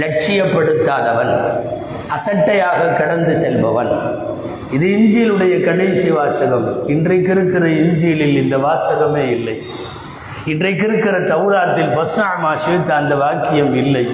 லட்சியப்படுத்தாதவன் 0.03 1.33
அசட்டையாக 2.17 2.91
கடந்து 2.99 3.33
செல்பவன். 3.43 3.93
இது 4.75 4.85
இஞ்சியிலுடைய 4.97 5.55
கடைசி 5.65 6.09
வாசகம். 6.17 6.67
இன்றைக்கு 6.93 7.31
இருக்கிற 7.35 7.65
இஞ்சியிலில் 7.81 8.37
இந்த 8.43 8.55
வாசகமே 8.67 9.25
இல்லை. 9.37 9.55
இன்றைக்கு 10.51 10.85
இருக்கிற 10.89 11.15
தௌராத்தில் 11.31 11.91
பஸ்னாமா 11.97 12.51
சேர்த்த 12.65 12.95
அந்த 12.95 13.15
வாக்கியம் 13.23 13.75
இல்லை. 13.83 14.05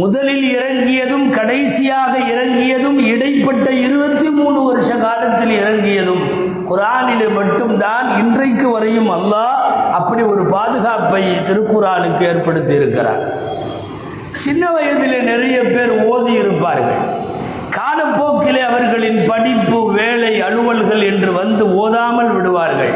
முதலில் 0.00 0.44
இறங்கியதும் 0.56 1.24
கடைசியாக 1.38 2.12
இறங்கியதும் 2.32 2.98
இடைப்பட்ட 3.12 3.66
இருபத்தி 3.86 4.28
மூணு 4.40 4.60
வருஷ 4.68 4.90
காலத்தில் 5.06 5.54
இறங்கியதும் 5.62 6.22
குரானிலே 6.70 7.28
மட்டும்தான் 7.38 8.08
இன்றைக்கு 8.22 8.66
வரையும் 8.74 9.10
அல்லாஹ் 9.16 9.56
அப்படி 9.98 10.22
ஒரு 10.34 10.44
பாதுகாப்பை 10.56 11.22
திருக்குறானுக்கு 11.48 12.22
ஏற்படுத்தி 12.32 12.74
இருக்கிறார் 12.80 13.24
சின்ன 14.44 14.64
வயதில் 14.76 15.28
நிறைய 15.32 15.56
பேர் 15.72 15.92
ஓதி 16.12 16.32
இருப்பார்கள். 16.42 17.02
காலப்போக்கிலே 18.00 18.60
அவர்களின் 18.68 19.18
படிப்பு 19.30 19.78
வேலை 19.96 20.30
அலுவல்கள் 20.46 21.02
என்று 21.08 21.30
வந்து 21.38 21.64
ஓதாமல் 21.82 22.30
விடுவார்கள். 22.36 22.94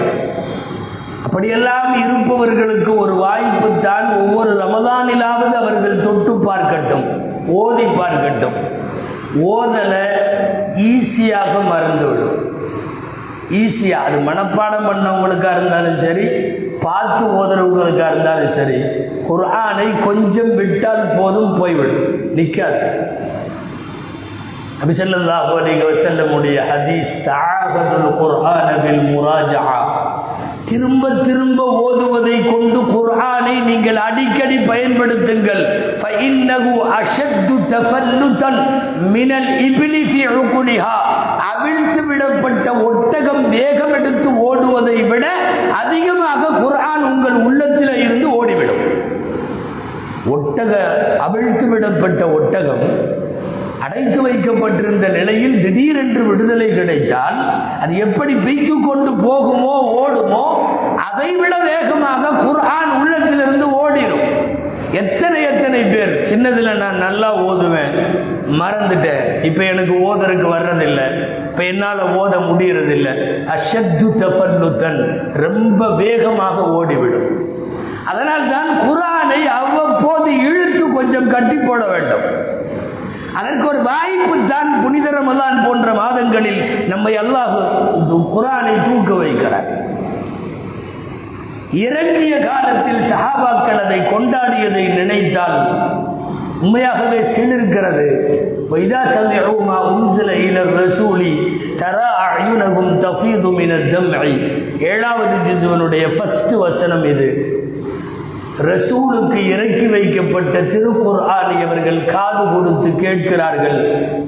அப்படியெல்லாம் 1.25 1.91
இருப்பவர்களுக்கு 2.05 2.93
ஒரு 3.03 3.15
வாய்ப்பு 3.25 3.69
தான் 3.87 4.09
ஒவ்வொரு 4.23 4.51
ரமதானிலாவது 4.63 5.55
அவர்கள் 5.63 6.03
தொட்டு 6.07 6.33
பார்க்கட்டும் 6.47 7.07
ஓதி 7.63 7.87
பார்க்கட்டும். 8.01 8.57
ஓதலை 9.53 10.07
ஈஸியாக 10.91 11.53
மறந்துவிடும். 11.73 12.39
ஈஸியாக 13.63 14.07
அது 14.09 14.19
மனப்பாடம் 14.29 14.89
பண்ணவங்களுக்காக 14.91 15.59
இருந்தாலும் 15.59 16.01
சரி 16.05 16.27
பார்த்து 16.85 17.25
ஓதுறவங்களுக்காக 17.41 18.13
இருந்தாலும் 18.13 18.57
சரி 18.61 18.79
குர்ஆனை 19.29 19.89
கொஞ்சம் 20.07 20.55
விட்டால் 20.61 21.05
போதும் 21.19 21.53
போய்விடும் 21.61 22.07
நிற்காது 22.39 22.87
நபி 24.85 24.95
ஸல்லல்லாஹு 24.97 25.53
அலைஹி 25.59 25.83
வஸல்லமுடைய 25.89 26.57
ஹதீஸ் 26.71 27.13
தாகதுல் 27.27 28.09
குர்ஆன 28.19 28.69
பில் 28.83 29.05
முராஜா 29.07 29.61
திரும்ப 30.71 31.11
திரும்ப 31.27 31.61
ஓதுவதை 31.85 32.37
கொண்டு 32.45 32.81
குர்ஆனை 32.93 33.55
நீங்கள் 33.69 33.99
அடிக்கடி 34.05 34.57
பயன்படுத்துங்கள். 34.71 35.63
ஃபஇன்னஹு 36.01 36.75
அஷத்து 36.99 37.57
தஃபல்லுதன் 37.73 38.61
மினல் 39.15 39.51
இபிலி 39.67 40.03
ஃபி 40.11 40.23
உகுலிஹா. 40.43 40.95
அவிழ்த்து 41.53 42.03
விடப்பட்ட 42.11 42.67
ஒட்டகம் 42.89 43.43
வேகம் 43.57 43.95
எடுத்து 43.99 44.31
ஓடுவதை 44.49 44.99
விட 45.13 45.25
அதிகமாக 45.83 46.53
குர்ஆன் 46.63 47.05
உங்கள் 47.13 47.39
உள்ளத்தில் 47.49 47.95
இருந்து 48.05 48.29
ஓடிவிடும். 48.41 48.85
ஒட்டக 50.35 50.73
அவிழ்த்து 51.27 51.67
விடப்பட்ட 51.73 52.23
ஒட்டகம் 52.39 52.85
அடைத்து 53.85 54.19
வைக்கப்பட்டிருந்த 54.27 55.07
நிலையில் 55.17 55.57
திடீரென்று 55.65 56.23
விடுதலை 56.31 56.69
கிடைத்தால் 56.79 57.39
அது 57.85 57.95
எப்படி 58.07 58.35
பெய்த்து 58.47 58.75
கொண்டு 58.89 59.11
போகுமோ 59.27 59.77
ஓடுமோ 60.03 60.47
அதைவிட 61.09 61.55
வேகமாக 61.71 62.35
குர்ஆன் 62.45 62.93
உள்ளத்திலிருந்து 63.01 63.67
ஓடிடும். 63.83 64.27
எத்தனை 65.03 65.39
எத்தனை 65.51 65.81
பேர் 65.93 66.13
சின்னதில் 66.31 66.81
நான் 66.83 66.99
நல்லா 67.05 67.29
ஓதுவேன் 67.49 67.95
மறந்துட்டேன். 68.61 69.25
இப்போ 69.49 69.63
எனக்கு 69.73 69.95
ஓதுறதுக்கு 70.09 70.49
வர்றதில்லை. 70.57 71.07
இப்போ 71.49 71.63
என்னால் 71.71 72.03
ஓத 72.21 72.35
முடியறதில்லை. 72.49 73.15
அஷத்து 73.55 74.09
தஃபல்லுத்தன் 74.23 75.01
ரொம்ப 75.45 75.89
வேகமாக 76.03 76.67
ஓடிவிடும். 76.79 77.31
அதனால் 78.11 78.51
தான் 78.55 78.71
குரானை 78.87 79.41
அவ்வப்போது 79.61 80.31
இழுத்து 80.49 80.85
கொஞ்சம் 80.99 81.31
கட்டி 81.35 81.59
போட 81.69 81.83
வேண்டும். 81.95 82.27
அதற்கு 83.39 83.67
ஒரு 83.73 83.81
வாய்ப்பு 83.91 84.37
தான் 84.53 84.71
புனித 84.83 85.07
ரமலான் 85.17 85.59
போன்ற 85.67 85.89
மாதங்களில் 86.01 86.61
நம்மை 86.93 87.15
அல்லாஹ் 87.23 87.57
குரானை 88.35 88.75
தூக்க 88.89 89.11
வைக்கிறார். 89.23 89.69
இறங்கிய 91.87 92.35
காலத்தில் 92.49 93.03
சஹாபாக்கள் 93.11 93.81
அதை 93.85 94.01
கொண்டாடியதை 94.13 94.85
நினைத்தால் 94.99 95.59
உண்மையாகவே 96.63 97.21
சிலிருக்கிறது. 97.35 98.09
வைதா 98.73 99.01
சமிஉமா 99.15 99.79
உன்சில 99.95 100.31
இலர் 100.49 100.73
ரசூலி 100.81 101.33
தரா 101.81 102.11
அயுனகும் 102.27 102.93
தஃபீது 103.05 103.51
மின 103.59 103.73
தம்ஐ 103.93 104.33
ஏழாவது 104.93 105.37
ஜிசுவனுடைய 105.49 106.05
ஃபஸ்ட்டு 106.17 106.55
வசனம் 106.65 107.05
இது. 107.13 107.29
ரசூலுக்கு 108.59 109.47
இறக்கி 109.47 109.87
வைக்கப்பட்ட 109.87 110.61
திருக்குர்ஆனை 110.61 111.63
அவர்கள் 111.63 112.05
காது 112.05 112.55
கொடுத்து 112.55 112.95
கேட்கிறார்கள். 112.95 113.79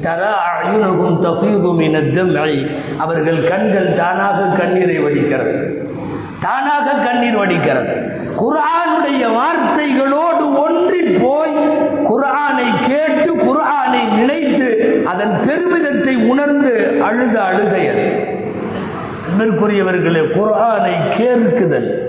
தர 0.00 0.34
அயுனகும் 0.60 1.20
தஃபீது 1.20 1.74
மின 1.74 1.98
அவர்கள் 2.98 3.44
கண்கள் 3.44 3.94
தானாக 3.94 4.48
கண்ணீரை 4.48 4.98
வடிக்கிறது. 4.98 5.84
தானாக 6.40 6.92
கண்ணீர் 6.92 7.36
வடிக்கிறது. 7.36 7.92
குர்ஆனுடைய 8.36 9.32
வார்த்தைகளோடு 9.32 10.58
ஒன்றி 10.58 11.02
போய் 11.02 11.54
குர்ஆனை 12.04 12.78
கேட்டு 12.88 13.36
குர்ஆனை 13.36 14.16
நினைத்து 14.16 15.02
அதன் 15.04 15.40
பெருமிதத்தை 15.40 16.28
உணர்ந்து 16.28 17.00
அழுத 17.02 17.42
அழுகையது. 17.42 18.34
அன்பிற்குரியவர்களே 19.28 20.20
குர்ஆனை 20.20 21.16
கேட்குதல் 21.16 22.05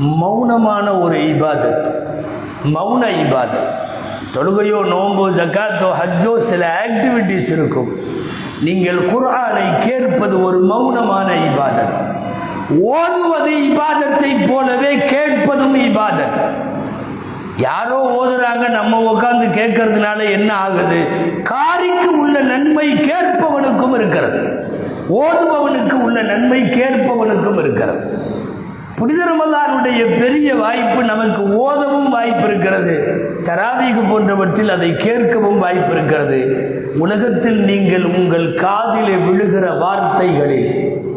மௌனமான 0.00 1.00
ஒரு 1.00 1.18
இபாதத். 1.18 1.92
மௌன 2.64 3.06
இபாதத். 3.22 3.68
தொழுகையோ 4.32 4.84
நோம்போ 4.86 5.30
ஜக்காத்தோ 5.30 5.88
ஹஜ்ஜோ 6.00 6.38
சில 6.38 6.80
ஆக்டிவிட்டீஸ் 6.86 7.50
இருக்கும். 7.50 7.96
நீங்கள் 8.60 8.98
குரானை 8.98 9.78
கேட்பது 9.78 10.42
ஒரு 10.42 10.58
மௌனமான 10.64 11.30
இபாதத். 11.48 12.14
ஓதுவது 12.80 13.58
இபாதத்தை 13.58 14.48
போலவே 14.48 14.98
கேட்பதும் 14.98 15.76
இபாதத். 15.76 16.50
யாரோ 17.56 18.16
ஓதுறாங்க 18.20 18.70
நம்ம 18.70 19.12
உட்காந்து 19.12 19.44
கேட்கறதுனால 19.50 20.30
என்ன 20.30 20.54
ஆகுது? 20.54 21.06
காரிக்கு 21.42 22.18
உள்ள 22.18 22.40
நன்மை 22.40 22.92
கேட்பவனுக்கும் 22.92 23.94
இருக்கிறது. 23.94 24.38
ஓதுபவனுக்கு 25.08 25.92
உள்ள 25.92 26.22
நன்மை 26.22 26.62
கேட்பவனுக்கும் 26.62 27.58
இருக்கிறது. 27.58 28.30
புனித 29.02 29.22
ரமலானுடைய 29.24 30.20
பெரிய 30.20 30.54
வாய்ப்பு 30.54 31.04
நமக்கு 31.04 31.42
ஓதவும் 31.42 32.08
வாய்ப்பு 32.08 32.44
இருக்கிறது 32.44 32.94
தராவீகு 33.44 34.02
போன்றவற்றில் 34.10 34.68
அதை 34.68 34.90
கேட்கவும் 34.90 35.58
வாய்ப்பு 35.58 35.92
இருக்கிறது 35.92 36.38
உலகத்தில் 36.98 37.58
நீங்கள் 37.64 38.04
உங்கள் 38.04 38.54
காதிலே 38.54 39.14
விழுகிற 39.14 39.78
வார்த்தைகளில் 39.78 40.68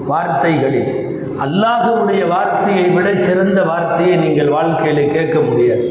வார்த்தைகளில் 0.06 0.89
அல்லாஹவுடைய 1.45 2.28
வார்த்தையை 2.28 2.89
விட 2.89 3.13
சிறந்த 3.19 3.63
வார்த்தையை 3.63 4.15
நீங்கள் 4.15 4.50
வாழ்க்கையில் 4.50 5.12
கேட்க 5.12 5.39
முடியாது. 5.39 5.86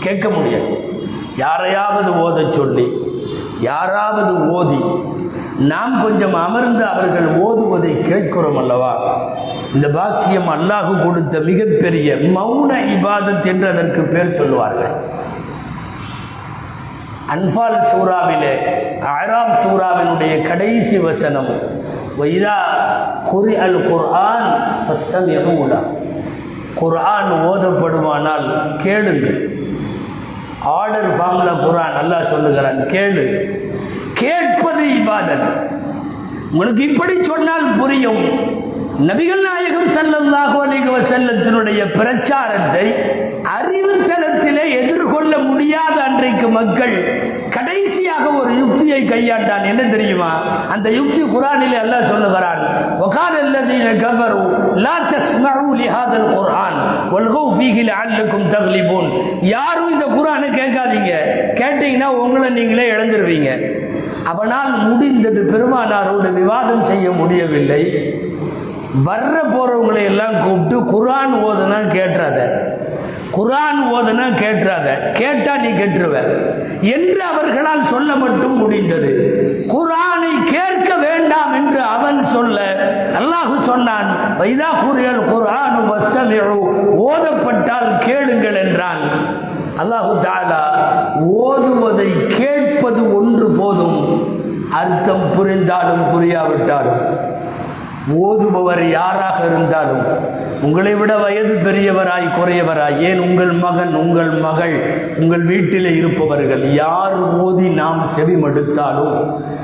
கேட்க 0.00 0.28
முடியாது. 0.28 0.70
யாரையாவது 1.36 2.10
ஓதச் 2.10 2.52
சொல்லி 2.52 2.86
யாராவது 3.60 4.48
ஓதி 4.48 4.80
நாம் 5.70 5.94
கொஞ்சம் 6.02 6.34
அமர்ந்து 6.34 6.84
அவர்கள் 6.86 7.26
ஓதுவதை 7.46 7.90
கேட்கிறோம் 8.08 8.58
அல்லவா? 8.62 8.92
இந்த 9.74 9.88
பாக்கியம் 9.96 10.48
அல்லாஹு 10.54 10.92
கொடுத்த 11.04 11.40
மிகப்பெரிய 11.40 12.16
மௌன 12.36 12.70
இபாதத் 12.94 13.46
என்று 13.52 13.66
அதற்கு 13.68 14.02
பேர் 14.04 14.36
சொல்லுவார்கள். 14.38 14.94
அன்பால் 17.34 17.78
சூறாவிலே 17.90 18.54
அராப் 19.18 19.54
சூறாவினுடைய 19.62 20.34
கடைசி 20.48 20.98
வசனம் 20.98 21.50
வைதா 22.20 22.58
குரி 23.30 23.54
அல் 23.66 23.80
குர்ஆன் 23.90 24.48
ஃபஸ்டம் 24.84 25.28
எபுலா 25.38 25.80
குர்ஆன் 26.80 27.30
ஓதப்படுமானால் 27.50 28.46
கேளுங்கள். 28.84 29.38
ஆர்டர் 30.78 31.10
ஃபார்மில் 31.16 31.62
குரான் 31.66 31.96
நல்லா 31.98 32.18
சொல்லுகிறான் 32.32 32.80
கேளு. 32.94 33.24
கேட்பது 34.22 34.84
இபாதத். 34.98 35.46
உங்களுக்கு 36.52 36.82
இப்படி 36.90 37.14
சொன்னால் 37.22 37.68
புரியும். 37.80 38.22
நபிகள் 39.08 39.44
நாயகம் 39.46 39.88
சல்லல்லாஹு 39.96 40.56
அலிகவ 40.64 40.96
செல்லத்தினுடைய 41.12 41.80
பிரச்சாரத்தை 41.98 42.84
அறிவு 43.58 43.92
தளத்திலே 44.10 44.64
எதிர்கொள்ள 44.80 45.32
முடியாத 45.38 45.96
அன்றைக்கு 46.02 46.48
மக்கள் 46.48 46.94
கடைசியாக 47.56 48.24
ஒரு 48.40 48.52
யுக்தியை 48.58 49.00
கையாண்டான். 49.04 49.64
என்ன 49.70 49.82
தெரியுமா? 49.84 50.30
அந்த 50.74 50.88
யுக்தி 50.98 51.22
குரானில் 51.34 51.76
அல்லாஹ் 51.82 52.10
சொல்லுகிறான் 52.12 52.62
ஒகால் 53.06 53.38
அல்லதீன 53.42 53.88
கவரு 54.04 54.42
லா 54.86 54.96
தஸ்மஉ 55.12 55.66
லிஹாதல் 55.82 56.28
குர்ஆன் 56.36 56.78
வல்கௌ 57.14 57.46
ஃபீஹி 57.56 57.84
லஅல்லக்கும் 57.90 58.48
தக்லிபூன். 58.54 59.10
யாரும் 59.54 59.92
இந்த 59.94 60.06
குர்ஆனை 60.16 60.50
கேட்காதீங்க. 60.60 61.12
கேட்டீங்கன்னா 61.60 62.10
உங்களை 62.24 62.50
நீங்களே 62.50 62.86
இழந்துருவீங்க. 62.92 63.50
அவனால் 64.24 64.78
முடிந்தது 64.78 65.44
பெருமானாரோடு 65.44 66.32
விவாதம் 66.32 66.82
செய்ய 66.82 67.10
முடியவில்லை. 67.10 67.82
வர்ற 69.06 69.36
போறவங்களை 69.44 70.04
எல்லாம் 70.04 70.42
கூப்பிட்டு 70.42 70.78
குரான் 70.80 71.34
ஓதுனா 71.44 71.78
கேட்டுறாத. 71.92 72.70
குரான் 73.32 73.80
ஓதுனா 73.92 74.26
கேட்டுறாத. 74.38 75.12
கேட்டா 75.12 75.56
நீ 75.56 75.68
கேட்டுருவ. 75.68 76.16
என்று 76.80 77.22
அவர்களால் 77.22 77.84
சொல்ல 77.84 78.16
மட்டும் 78.16 78.56
முடிந்தது. 78.56 79.10
குரானை 79.68 80.44
கேட்க 80.44 80.96
வேண்டாம் 80.96 81.52
என்று 81.52 81.80
அவன் 81.80 82.24
சொல்ல. 82.24 82.60
அல்லாஹு 83.18 83.60
சொன்னான் 83.60 84.38
வைதா 84.38 84.84
கூறியல் 84.84 85.24
குரான் 85.24 85.78
வஸ்தமிழு 85.90 86.58
ஓதப்பட்டால் 86.96 87.98
கேளுங்கள் 87.98 88.54
என்றான். 88.54 89.02
அல்லாஹு 89.80 90.12
தாலா 90.20 90.62
ஓதுவதை 91.24 92.10
கேட்பது 92.28 93.14
ஒன்று 93.14 93.50
போதும். 93.50 93.98
அர்த்தம் 94.72 95.32
புரிந்தாலும் 95.36 96.04
புரியாவிட்டாலும். 96.12 97.00
ஓதுபவர் 98.08 98.88
யாராக 98.88 99.46
இருந்தாலும் 99.46 100.04
உங்களை 100.62 100.94
விட 100.94 101.18
வயது 101.18 101.54
பெரியவராய் 101.58 102.26
குறையவராய் 102.38 103.04
ஏன் 103.04 103.18
உங்கள் 103.18 103.52
மகன் 103.52 103.94
உங்கள் 103.94 104.30
மகள் 104.40 104.74
உங்கள் 105.18 105.42
வீட்டில் 105.42 105.90
இருப்பவர்கள் 105.96 106.74
யார் 106.74 107.16
ஓதி 107.38 107.68
நாம் 107.68 108.02
செவிமடுத்தாலும் 108.06 109.16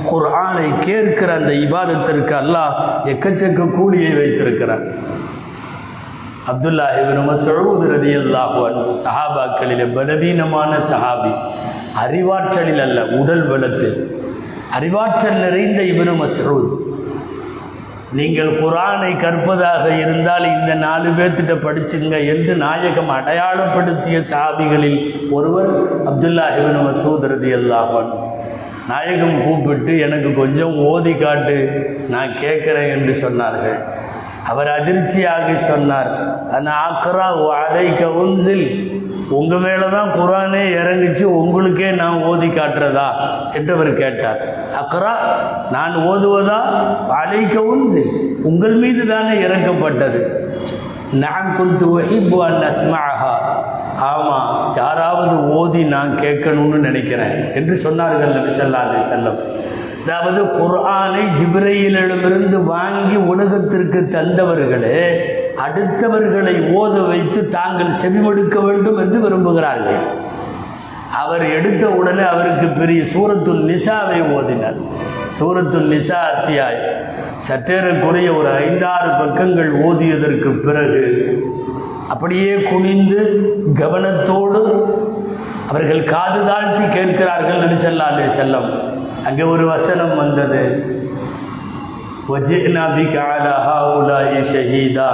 குர்ஆனை 0.05 0.79
கேட்கிற 0.81 1.33
அந்த 1.33 1.53
இபாதத்திற்கு 1.53 2.35
அல்லாஹ் 2.35 2.75
எக்கச்சக்க 3.05 3.71
கூலியை 3.71 4.13
வைத்திருக்கிறார் 4.13 4.85
அப்துல்லா 6.51 6.85
மசூத் 7.31 7.83
ரதியல்லாஹு 7.95 8.59
அன்ஹு 8.69 9.87
பலவீனமான 9.97 10.73
சஹாபி. 10.91 11.33
அறிவாற்றலில் 12.05 12.83
அல்ல 12.85 12.99
உடல் 13.21 13.47
பலத்தில் 13.51 13.99
அறிவாற்றல் 14.77 15.39
நிறைந்த 15.45 15.81
இபின் 15.93 16.13
மசூத். 16.23 16.71
நீங்கள் 18.19 18.53
குரானை 18.61 19.11
கற்பதாக 19.25 19.85
இருந்தால் 20.03 20.47
இந்த 20.57 20.73
நாலு 20.85 21.09
பேர்த்திட்ட 21.19 21.55
படிச்சுங்க 21.67 22.15
என்று 22.33 22.53
நாயகம் 22.65 23.13
அடையாளப்படுத்திய 23.17 24.19
சாபிகளில் 24.33 24.99
ஒருவர் 25.37 25.71
அப்துல்லா 26.11 26.47
இபின் 26.59 26.81
மசூத் 26.89 27.27
ரதி 27.35 27.53
அல்லாஹன் 27.61 28.13
நாயகம் 28.93 29.39
கூப்பிட்டு 29.45 29.95
எனக்கு 30.07 30.31
கொஞ்சம் 30.43 30.77
ஓதி 30.91 31.15
காட்டு 31.23 31.59
நான் 32.15 32.31
கேட்குறேன் 32.45 32.93
என்று 32.97 33.15
சொன்னார்கள். 33.25 33.81
அவர் 34.47 34.69
அதிர்ச்சியாகி 34.69 35.55
சொன்னார். 35.55 36.11
அந்த 36.51 36.71
ஆக்ரா 36.71 37.27
அலைக்க 37.65 38.05
உன்சில். 38.13 38.97
உங்கள் 39.31 39.59
மேலே 39.59 39.89
தான் 39.89 40.11
குரானே 40.11 40.63
இறங்குச்சு 40.81 41.23
உங்களுக்கே 41.23 41.91
நான் 41.91 42.23
ஓதி 42.23 42.47
காட்டுறதா? 42.47 43.09
என்று 43.53 43.75
அவர் 43.75 43.93
கேட்டார். 43.95 44.39
அக்ரா 44.83 45.15
நான் 45.71 45.95
ஓதுவதா? 45.95 46.61
அலைக்க 47.23 47.57
உன்சில். 47.63 48.11
உங்கள் 48.43 48.75
மீது 48.75 49.07
தானே 49.07 49.47
இறக்கப்பட்டது. 49.47 50.21
நான் 51.13 51.57
குந்து 51.57 51.87
ஒஹிபு 51.87 52.39
அன் 52.45 52.63
அஸ்மாஹா 52.63 53.35
ஆமாம் 54.01 54.75
யாராவது 54.77 55.37
ஓதி 55.49 55.85
நான் 55.85 56.19
கேட்கணும்னு 56.19 56.79
நினைக்கிறேன் 56.79 57.53
என்று 57.55 57.75
சொன்னார்கள் 57.77 58.35
நபி 58.37 58.51
ஸல்லல்லாஹு 58.59 58.89
அலி 58.89 59.05
செல்லம் 59.05 59.39
அதாவது 60.01 60.41
குர்ஆனை 60.59 61.23
ஜிப்ரையிலிடமிருந்து 61.39 62.59
வாங்கி 62.73 63.17
உலகத்திற்கு 63.33 64.01
தந்தவர்களே 64.15 65.03
அடுத்தவர்களை 65.65 66.55
ஓத 66.81 66.95
வைத்து 67.11 67.41
தாங்கள் 67.57 67.99
செவிமடுக்க 68.03 68.57
வேண்டும் 68.67 68.99
என்று 69.05 69.19
விரும்புகிறார்கள். 69.25 70.01
அவர் 71.23 71.45
எடுத்த 71.57 71.85
உடனே 72.01 72.25
அவருக்கு 72.35 72.67
பெரிய 72.81 73.01
சூரத்துல் 73.15 73.63
நிசாவை 73.71 74.21
ஓதினார். 74.37 74.79
சூரத்துல் 75.39 75.89
நிசா 75.95 76.21
அத்தியாய் 76.33 76.81
சற்றேறக்குறைய 77.47 78.29
ஒரு 78.39 78.51
ஐந்தாறு 78.65 79.11
பக்கங்கள் 79.21 79.73
ஓதியதற்கு 79.89 80.51
பிறகு 80.67 81.03
அப்படியே 82.13 82.55
குனிந்து 82.71 83.21
கவனத்தோடு 83.81 84.63
அவர்கள் 85.71 86.03
காது 86.13 86.41
தாழ்த்தி 86.49 86.85
கேட்கிறார்கள் 86.97 87.63
நபி 87.65 87.77
ஸல்லல்லாஹு 87.83 88.15
அலைஹி 88.15 88.33
செல்லம் 88.41 88.69
அங்கே 89.29 89.45
ஒரு 89.55 89.65
வசனம் 89.75 90.15
வந்தது. 90.23 90.63
ஷஹீதா. 94.51 95.11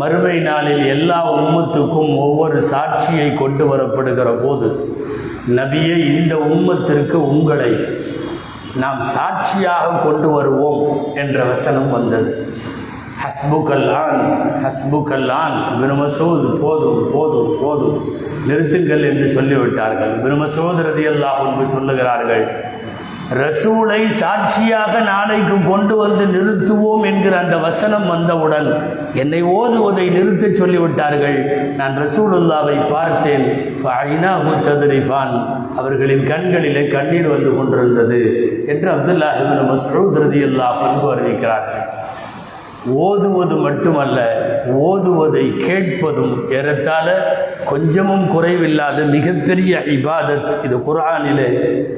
மறுமை 0.00 0.36
நாளில் 0.46 0.84
எல்லா 0.94 1.18
உம்மத்துக்கும் 1.40 2.12
ஒவ்வொரு 2.26 2.58
சாட்சியை 2.72 3.28
கொண்டு 3.34 3.64
வரப்படுகிற 3.72 4.30
போது 4.44 4.68
நபியே 5.58 5.96
இந்த 6.12 6.34
உம்மத்திற்கு 6.54 7.18
உங்களை 7.34 7.72
நாம் 8.82 9.00
சாட்சியாக 9.14 9.86
கொண்டு 10.04 10.28
வருவோம் 10.30 10.82
என்ற 11.22 11.38
வசனம் 11.52 11.90
வந்தது. 11.96 12.30
ஹஸ்புக்கல்லான் 13.24 14.20
ஹஸ்புக்கல்லான் 14.64 15.56
பிரமசூத் 15.80 16.48
போதும் 16.62 17.02
போதும் 17.12 17.52
போதும் 17.62 17.98
நிறுத்துங்கள் 18.48 19.04
என்று 19.10 19.26
சொல்லிவிட்டார்கள். 19.36 20.14
பிரமசோது 20.24 20.82
ரதியல்லாஹ் 20.90 21.42
என்று 21.50 21.66
சொல்லுகிறார்கள் 21.76 22.46
ரசூலை 23.30 24.08
சாட்சியாக 24.08 25.00
நாளைக்கு 25.00 25.70
கொண்டு 25.70 25.96
வந்து 25.96 26.26
நிறுத்துவோம் 26.26 27.04
என்கிற 27.04 27.38
அந்த 27.38 27.56
வசனம் 27.56 28.08
வந்தவுடன் 28.08 28.90
என்னை 29.14 29.42
ஓதுவதை 29.42 30.10
நிறுத்த 30.10 30.46
சொல்லிவிட்டார்கள். 30.46 31.38
நான் 31.74 31.98
ரசூலுல்லாவை 31.98 32.90
பார்த்தேன். 32.90 33.76
ஃபைனாஹு 33.82 35.76
அவர்களின் 35.76 36.26
கண்களிலே 36.26 36.86
கண்ணீர் 36.86 37.28
வந்து 37.28 37.56
கொண்டிருந்தது 37.56 38.22
என்று 38.66 38.90
அப்துல்லாஹிபின் 38.90 39.68
மசூத் 39.70 40.20
ரதி 40.22 40.42
அல்லாஹ் 40.50 41.12
அறிவிக்கிறார்கள். 41.14 41.84
ஓதுவது 42.86 43.56
மட்டுமல்ல 43.56 44.18
ஓதுவதை 44.72 45.56
கேட்பதும் 45.56 46.48
ஏறத்தால 46.48 47.08
கொஞ்சமும் 47.64 48.30
குறைவில்லாத 48.30 49.04
மிகப்பெரிய 49.04 49.82
இபாதத் 49.86 50.64
இது 50.64 50.76
குரானிலே 50.78 51.48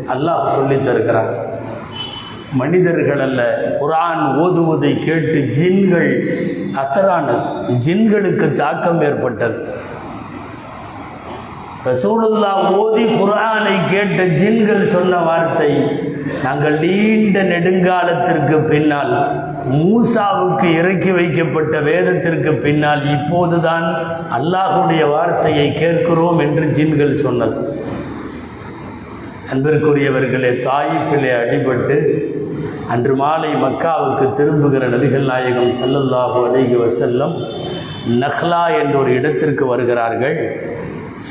அல்லாஹ் 0.08 0.48
சொல்லி 0.48 0.80
தருகிறான். 0.80 1.36
மனிதர்கள் 2.52 3.20
அல்ல 3.20 3.40
குரான் 3.80 4.38
ஓதுவதை 4.38 4.98
கேட்டு 4.98 5.40
ஜின்கள் 5.40 6.10
அசரானது 6.74 7.36
ஜின்களுக்கு 7.78 8.54
தாக்கம் 8.54 9.00
ஏற்பட்டது. 9.00 9.58
ரசூலுல்லா 11.84 12.72
ஓதி 12.76 13.04
குரானை 13.04 13.86
கேட்ட 13.90 14.22
ஜின்கள் 14.22 14.86
சொன்ன 14.86 15.18
வார்த்தை 15.18 15.72
நாங்கள் 16.42 16.78
நீண்ட 16.78 17.42
நெடுங்காலத்திற்கு 17.42 18.66
பின்னால் 18.68 19.45
மூசாவுக்கு 19.72 20.66
இறக்கி 20.80 21.10
வைக்கப்பட்ட 21.18 21.74
வேதத்திற்கு 21.88 22.50
பின்னால் 22.64 23.02
இப்போதுதான் 23.16 23.86
அல்லாஹுடைய 24.36 25.02
வார்த்தையை 25.14 25.66
கேட்கிறோம் 25.82 26.38
என்று 26.44 26.64
ஜின்கள் 26.76 27.20
சொன்னது. 27.24 27.58
அன்பிற்குரியவர்களே 29.52 30.52
தாயிஃபிலே 30.68 31.32
அடிபட்டு 31.42 31.98
அன்று 32.94 33.14
மாலை 33.20 33.52
மக்காவுக்கு 33.64 34.26
திரும்புகிற 34.38 34.84
நபிகள் 34.94 35.28
நாயகம் 35.32 35.72
ஸல்லல்லாஹு 35.80 36.38
அலைஹி 36.48 36.76
வசல்லம் 36.84 37.34
நஹ்லா 38.22 38.64
என்ற 38.80 38.94
ஒரு 39.02 39.12
இடத்திற்கு 39.18 39.64
வருகிறார்கள். 39.72 40.36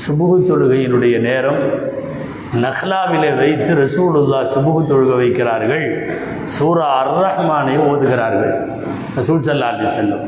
சுபுகு 0.01 0.37
தொழுகையினுடைய 0.49 1.15
நேரம் 1.27 1.61
நஹ்லாவிலே 2.63 3.29
வைத்து 3.41 3.71
ரசூலுல்லா 3.84 4.39
சுபுகு 4.53 4.81
தொழுக 4.91 5.13
வைக்கிறார்கள். 5.21 5.88
சூரா 6.55 6.88
அர் 6.99 7.13
ரஹ்மானை 7.25 7.75
ஓதுகிறார்கள். 7.89 8.53
ரசூல் 9.17 9.45
சல்லா 9.47 9.69
அலி 9.73 9.89
செல்லம் 9.97 10.25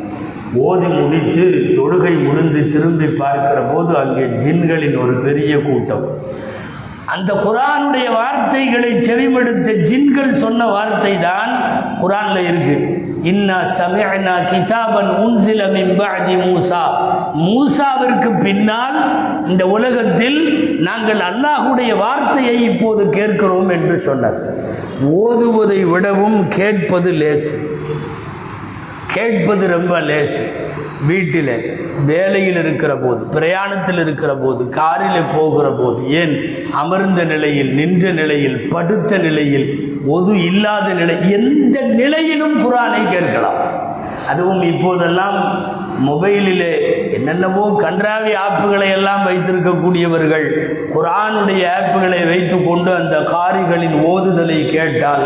ஓதி 0.68 0.88
முடித்து 0.98 1.46
தொழுகை 1.78 2.14
முடிந்து 2.28 2.60
திரும்பி 2.74 3.08
பார்க்கிற 3.22 3.58
போது 3.72 3.94
அங்கே 4.04 4.26
ஜின்களின் 4.44 4.98
ஒரு 5.04 5.16
பெரிய 5.26 5.54
கூட்டம். 5.68 6.06
அந்த 7.16 7.32
குரானுடைய 7.46 8.08
வார்த்தைகளை 8.20 8.92
செவிமடுத்த 9.08 9.76
ஜின்கள் 9.90 10.32
சொன்ன 10.44 10.62
வார்த்தை 10.76 11.14
தான் 11.28 11.52
குரான்ல 12.02 12.40
இருக்குது 12.50 13.06
இன்னா 13.24 13.60
சமயனா 13.60 14.46
கிதாபன் 14.46 15.12
உன்சில 15.18 15.72
மின் 15.72 16.00
மூசா. 16.42 16.82
மூசாவிற்கு 17.34 18.40
பின்னால் 18.40 19.22
இந்த 19.48 19.68
உலகத்தில் 19.68 20.70
நாங்கள் 20.80 21.20
அல்லாஹுடைய 21.20 21.98
வார்த்தையை 21.98 22.64
இப்போது 22.64 23.10
கேட்கிறோம் 23.10 23.70
என்று 23.70 24.00
சொன்னார். 24.00 24.56
ஓதுவதை 25.02 25.84
விடவும் 25.84 26.48
கேட்பது 26.48 27.12
லேசு. 27.12 27.70
கேட்பது 29.08 29.68
ரொம்ப 29.68 30.00
லேசு. 30.00 30.66
வீட்டில் 31.08 31.76
வேலையில் 32.06 32.56
இருக்கிற 32.56 32.98
போது 32.98 33.26
பிரயாணத்தில் 33.26 34.00
இருக்கிற 34.00 34.36
போது 34.36 34.70
காரில் 34.70 35.24
போகிற 35.36 35.72
போது 35.72 36.10
ஏன்? 36.10 36.42
அமர்ந்த 36.72 37.24
நிலையில் 37.24 37.74
நின்ற 37.74 38.12
நிலையில் 38.12 38.70
படுத்த 38.70 39.18
நிலையில் 39.18 39.87
ஒது 40.16 40.32
இல்லாத 40.50 40.88
நிலை 41.00 41.16
எந்த 41.38 41.78
நிலையிலும் 42.00 42.56
குரானை 42.64 43.02
கேட்கலாம். 43.14 43.60
அதுவும் 44.32 44.64
இப்போதெல்லாம் 44.72 45.38
மொபைலிலே 46.08 46.74
என்னென்னவோ 47.18 47.64
கன்றாவி 47.84 48.34
ஆப்புகளை 48.46 48.90
எல்லாம் 48.98 49.24
வைத்திருக்கக்கூடியவர்கள் 49.28 50.48
குரானுடைய 50.96 51.64
ஆப்புகளை 51.78 52.20
வைத்துக்கொண்டு 52.32 52.92
அந்த 53.02 53.16
காரிகளின் 53.34 53.98
ஓதுதலை 54.12 54.60
கேட்டால் 54.76 55.26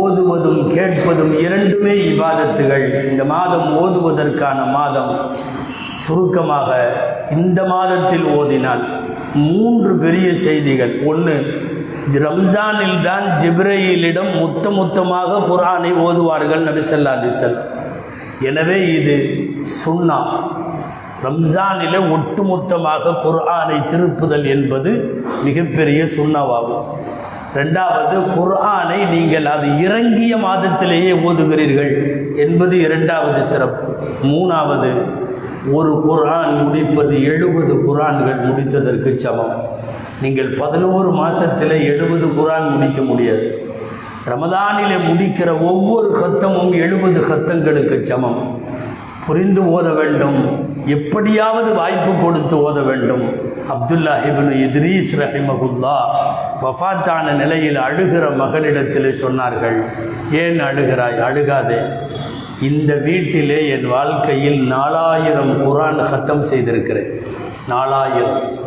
ஓதுவதும் 0.00 0.62
கேட்பதும் 0.76 1.32
இரண்டுமே 1.44 1.94
இபாதத்துகள். 2.10 2.86
இந்த 3.10 3.22
மாதம் 3.34 3.68
ஓதுவதற்கான 3.82 4.58
மாதம் 4.76 5.12
சுருக்கமாக 6.04 6.70
இந்த 7.36 7.60
மாதத்தில் 7.72 8.26
ஓதினால் 8.38 8.84
மூன்று 9.48 9.92
பெரிய 10.04 10.28
செய்திகள். 10.46 10.92
ஒன்று 11.10 11.34
ரம்ஜானில் 12.08 12.98
தான் 13.06 13.26
ஜிப்ரையிலிடம் 13.40 14.32
முத்த 14.40 14.70
முத்தமாக 14.70 15.40
குரானை 15.48 15.90
ஓதுவார்கள் 16.06 16.66
நபிசல்லா 16.68 17.12
அலிசல் 17.18 17.56
எனவே 18.48 18.78
இது 18.96 19.16
சுன்னா. 19.80 20.18
ரம்ஜானில் 21.24 21.98
ஒட்டுமொத்தமாக 22.14 23.14
குர்ஆனை 23.24 23.78
திருப்புதல் 23.90 24.46
என்பது 24.54 24.90
மிகப்பெரிய 25.46 26.00
சுண்ணாவாகும் 26.16 26.86
ரெண்டாவது 27.58 28.16
குர்ஆனை 28.36 28.98
நீங்கள் 29.14 29.46
அது 29.54 29.68
இறங்கிய 29.86 30.32
மாதத்திலேயே 30.46 31.12
ஓதுகிறீர்கள் 31.28 31.92
என்பது 32.44 32.74
இரண்டாவது 32.86 33.40
சிறப்பு. 33.52 33.86
மூணாவது 34.30 34.92
ஒரு 35.78 35.90
குர்ஆன் 36.06 36.54
முடிப்பது 36.62 37.22
எழுபது 37.32 37.74
குர்ஆன்கள் 37.86 38.40
முடித்ததற்கு 38.48 39.10
சமம். 39.24 39.56
நீங்கள் 40.22 40.48
பதினோரு 40.48 41.10
மாதத்தில் 41.10 41.70
எழுபது 41.70 42.26
குரான் 42.26 42.70
முடிக்க 42.70 43.02
முடியாது. 43.02 43.68
ரமதானிலே 44.26 44.98
முடிக்கிற 45.08 45.60
ஒவ்வொரு 45.60 46.08
கத்தமும் 46.22 46.72
எழுபது 46.72 47.20
கத்தங்களுக்கு 47.20 48.02
சமம். 48.02 48.60
புரிந்து 49.26 49.62
ஓத 49.62 49.94
வேண்டும். 49.94 50.68
எப்படியாவது 50.86 51.74
வாய்ப்பு 51.74 52.12
கொடுத்து 52.22 52.70
ஓத 52.70 52.84
வேண்டும். 52.84 53.24
அப்துல்லா 53.68 54.14
இப்னு 54.28 54.52
இத்ரீஸ் 54.66 55.12
ரஹிமகுல்லா 55.16 55.96
வஃபாத்தான 56.62 57.32
நிலையில் 57.32 57.76
அழுகிற 57.76 58.36
மகனிடத்தில் 58.36 59.16
சொன்னார்கள் 59.22 59.84
ஏன் 60.30 60.60
அழுகிறாய்? 60.60 61.20
அழுகாதே. 61.20 61.78
இந்த 62.62 62.94
வீட்டிலே 62.94 63.68
என் 63.68 63.86
வாழ்க்கையில் 63.86 64.66
நாலாயிரம் 64.66 65.62
குரான் 65.62 66.04
ஹத்தம் 66.12 66.40
செய்திருக்கிறேன். 66.40 67.22
நாலாயிரம். 67.68 68.59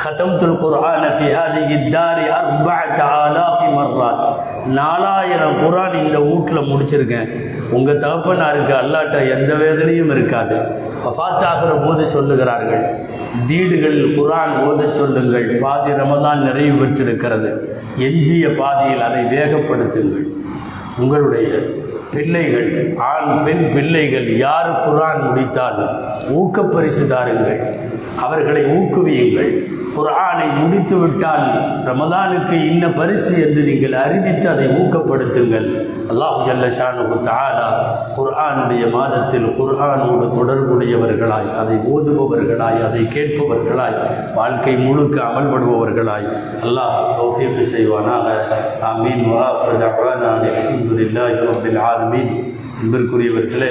ஹதம்துல் 0.00 0.54
குர்ஆன 0.60 1.04
ஃபி 1.16 1.26
ஹாதிஹி 1.36 1.76
தாரி 1.94 2.24
அர்பஅத் 2.36 3.00
ஆலாஃபி 3.22 3.66
மர்ராத் 3.74 4.22
நாலாயிரம் 4.78 5.58
குரான் 5.62 5.96
இந்த 6.02 6.18
வீட்டில் 6.28 6.68
முடிச்சிருக்கேன். 6.70 7.28
உங்கள் 7.76 8.00
தகப்பனாருக்கு 8.04 8.72
அல்லாட்ட 8.78 9.18
எந்த 9.34 9.52
வேதனையும் 9.62 10.10
இருக்காது. 10.14 10.56
வஃத்தாகிற 11.04 11.72
போது 11.84 12.02
சொல்லுகிறார்கள் 12.14 12.84
வீடுகள் 13.50 14.00
குரான் 14.16 14.54
ஓத 14.68 14.88
சொல்லுங்கள் 15.00 15.46
பாதி 15.64 15.92
ரமதான் 16.00 16.42
நிறைவு 16.46 16.74
பெற்றிருக்கிறது. 16.80 17.52
எஞ்சிய 18.08 18.48
பாதியில் 18.60 19.06
அதை 19.08 19.22
வேகப்படுத்துங்கள். 19.34 20.26
உங்களுடைய 21.02 21.48
பிள்ளைகள் 22.14 22.68
ஆண் 23.12 23.32
பெண் 23.44 23.64
பிள்ளைகள் 23.74 24.28
யார் 24.46 24.72
குரான் 24.86 25.22
முடித்தாலும் 25.28 25.94
ஊக்கப்பரிசு 26.40 27.04
தாருங்கள். 27.14 27.62
அவர்களை 28.20 28.64
ஊக்குவியுங்கள். 28.64 29.80
குர்ஆனை 29.96 30.56
முடித்து 30.56 30.96
விட்டால் 30.96 31.46
ரமதானுக்கு 31.84 32.52
இன்ன 32.52 32.90
பரிசு 32.90 33.42
என்று 33.42 33.62
நீங்கள் 33.62 33.92
அறிவித்து 33.92 34.48
அதை 34.48 34.66
ஊக்கப்படுத்துங்கள். 34.66 35.66
அல்லாஹ் 36.10 36.44
ஜல்ல 36.46 36.68
ஷானு 36.68 37.02
தாலா 37.22 37.68
குர்ஆனுடைய 38.16 38.90
மாதத்தில் 38.90 39.46
குர்ஆனோடு 39.46 40.26
தொடர்புடையவர்களாய் 40.30 41.56
அதை 41.58 41.76
ஓதுபவர்களாய் 41.76 42.84
அதை 42.84 43.02
கேட்பவர்களாய் 43.02 43.96
வாழ்க்கை 44.34 44.76
முழுக்க 44.76 45.22
அமல்படுபவர்களாய். 45.22 46.28
அல்லாஹ் 46.62 46.96
கௌசியம் 47.18 47.62
செய்வானாக. 47.74 48.28
ஆமீன். 48.92 49.24
வாஹர் 49.30 49.82
தஅவானா. 49.82 50.30
ஆலமீன். 51.80 52.50
என்பதற்குரியவர்களே 52.82 53.70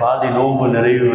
பாதி 0.00 0.28
நோன்பு 0.28 0.68
நிறைவு 0.68 1.06